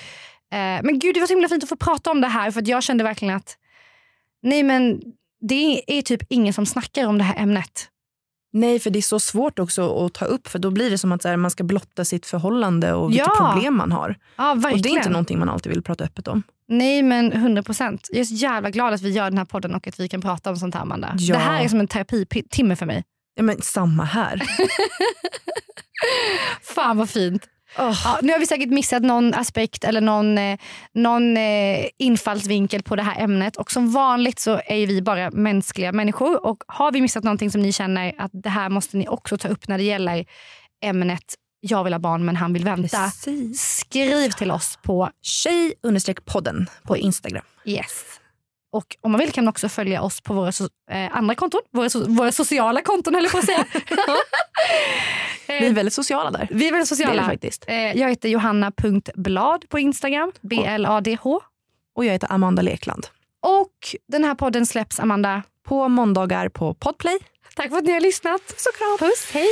Eh, 0.51 0.83
Men 0.85 0.99
gud, 0.99 1.13
det 1.13 1.19
var 1.19 1.27
så 1.27 1.33
himla 1.33 1.49
fint 1.49 1.63
att 1.63 1.69
få 1.69 1.75
prata 1.75 2.11
om 2.11 2.21
det 2.21 2.27
här 2.27 2.51
för 2.51 2.63
jag 2.69 2.83
kände 2.83 3.03
verkligen 3.03 3.35
att 3.35 3.57
nej 4.43 4.63
men 4.63 5.01
det 5.41 5.97
är 5.97 6.01
typ 6.01 6.21
ingen 6.29 6.53
som 6.53 6.65
snackar 6.65 7.07
om 7.07 7.17
det 7.17 7.23
här 7.23 7.43
ämnet. 7.43 7.87
Nej, 8.53 8.79
för 8.79 8.89
det 8.89 8.99
är 8.99 9.01
så 9.01 9.19
svårt 9.19 9.59
också 9.59 10.05
att 10.05 10.13
ta 10.13 10.25
upp 10.25 10.47
för 10.47 10.59
då 10.59 10.71
blir 10.71 10.89
det 10.89 10.97
som 10.97 11.11
att 11.11 11.23
här, 11.23 11.37
man 11.37 11.51
ska 11.51 11.63
blotta 11.63 12.05
sitt 12.05 12.25
förhållande 12.25 12.93
och 12.93 13.11
vilka 13.11 13.31
Ja. 13.39 13.51
problem 13.53 13.77
man 13.77 13.91
har. 13.91 14.15
Ja, 14.37 14.53
verkligen. 14.53 14.75
Och 14.77 14.81
det 14.81 14.89
är 14.89 14.97
inte 14.97 15.09
någonting 15.09 15.39
man 15.39 15.49
alltid 15.49 15.71
vill 15.71 15.83
prata 15.83 16.03
öppet 16.03 16.27
om. 16.27 16.43
Nej 16.67 17.03
men 17.03 17.31
100 17.33 17.63
procent. 17.63 18.07
Jag 18.11 18.19
är 18.19 18.23
så 18.25 18.33
jävla 18.33 18.69
glad 18.69 18.93
att 18.93 19.01
vi 19.01 19.09
gör 19.11 19.23
den 19.29 19.37
här 19.37 19.45
podden 19.45 19.75
och 19.75 19.87
att 19.87 19.99
vi 19.99 20.09
kan 20.09 20.21
prata 20.21 20.49
om 20.49 20.57
sånt 20.57 20.75
här 20.75 20.81
Amanda. 20.81 21.15
Ja. 21.17 21.33
Det 21.35 21.39
här 21.41 21.63
är 21.63 21.67
som 21.67 21.79
en 21.79 21.87
terapitimme 21.87 22.75
för 22.75 22.85
mig. 22.85 23.03
Ja, 23.35 23.43
men 23.43 23.61
samma 23.61 24.03
här. 24.03 24.43
Fan 26.75 26.97
vad 26.97 27.09
fint. 27.09 27.43
Oh. 27.77 28.01
Ja, 28.03 28.19
nu 28.21 28.31
har 28.31 28.39
vi 28.39 28.45
säkert 28.45 28.69
missat 28.69 29.03
någon 29.03 29.33
aspekt 29.33 29.83
eller 29.83 30.01
någon, 30.01 30.37
eh, 30.37 30.59
någon 30.93 31.37
eh, 31.37 31.85
infallsvinkel 31.97 32.83
på 32.83 32.95
det 32.95 33.03
här 33.03 33.23
ämnet. 33.23 33.57
Och 33.57 33.71
som 33.71 33.91
vanligt 33.91 34.39
så 34.39 34.61
är 34.65 34.87
vi 34.87 35.01
bara 35.01 35.31
mänskliga 35.31 35.91
människor. 35.91 36.45
Och 36.45 36.57
har 36.67 36.91
vi 36.91 37.01
missat 37.01 37.23
någonting 37.23 37.51
som 37.51 37.61
ni 37.61 37.71
känner 37.71 38.13
att 38.17 38.31
det 38.33 38.49
här 38.49 38.69
måste 38.69 38.97
ni 38.97 39.07
också 39.07 39.37
ta 39.37 39.47
upp 39.47 39.67
när 39.67 39.77
det 39.77 39.83
gäller 39.83 40.25
ämnet 40.83 41.35
jag 41.61 41.83
vill 41.83 41.93
ha 41.93 41.99
barn 41.99 42.25
men 42.25 42.35
han 42.35 42.53
vill 42.53 42.63
vänta. 42.63 43.03
Precis. 43.03 43.61
Skriv 43.61 44.29
till 44.29 44.51
oss 44.51 44.79
på 44.83 45.09
Tjej 45.21 45.73
podden 46.25 46.69
på 46.83 46.97
Instagram. 46.97 47.45
yes. 47.65 48.18
Och 48.71 48.95
om 49.01 49.11
man 49.11 49.19
vill 49.19 49.31
kan 49.31 49.43
man 49.45 49.49
också 49.49 49.69
följa 49.69 50.01
oss 50.01 50.21
på 50.21 50.33
våra 50.33 50.51
so- 50.51 50.69
eh, 50.91 51.15
andra 51.17 51.35
konton. 51.35 51.61
Våra, 51.71 51.87
so- 51.87 52.17
våra 52.17 52.31
sociala 52.31 52.81
konton 52.81 53.13
höll 53.15 53.23
jag 53.23 53.31
på 53.31 53.37
att 53.37 53.45
säga. 53.45 53.65
Vi 55.47 55.65
är 55.67 55.73
väldigt 55.73 55.93
sociala 55.93 56.31
där. 56.31 56.47
vi 56.51 56.67
är 56.67 56.71
väldigt 56.71 56.91
är 56.91 56.95
sociala. 56.95 57.21
vi 57.21 57.27
faktiskt. 57.27 57.65
Eh, 57.67 57.75
Jag 57.97 58.09
heter 58.09 58.29
johanna.blad 58.29 59.69
på 59.69 59.79
Instagram. 59.79 60.31
B-L-A-D-H. 60.41 61.41
Och 61.95 62.05
jag 62.05 62.11
heter 62.11 62.31
Amanda 62.31 62.61
Lekland. 62.61 63.07
Och 63.41 63.95
den 64.07 64.23
här 64.23 64.35
podden 64.35 64.65
släpps, 64.65 64.99
Amanda. 64.99 65.43
På 65.67 65.87
måndagar 65.87 66.49
på 66.49 66.73
Podplay. 66.73 67.17
Tack 67.55 67.69
för 67.69 67.77
att 67.77 67.83
ni 67.83 67.91
har 67.93 68.01
lyssnat. 68.01 68.41
Såklart. 68.57 68.99
Puss, 68.99 69.29
hej. 69.33 69.47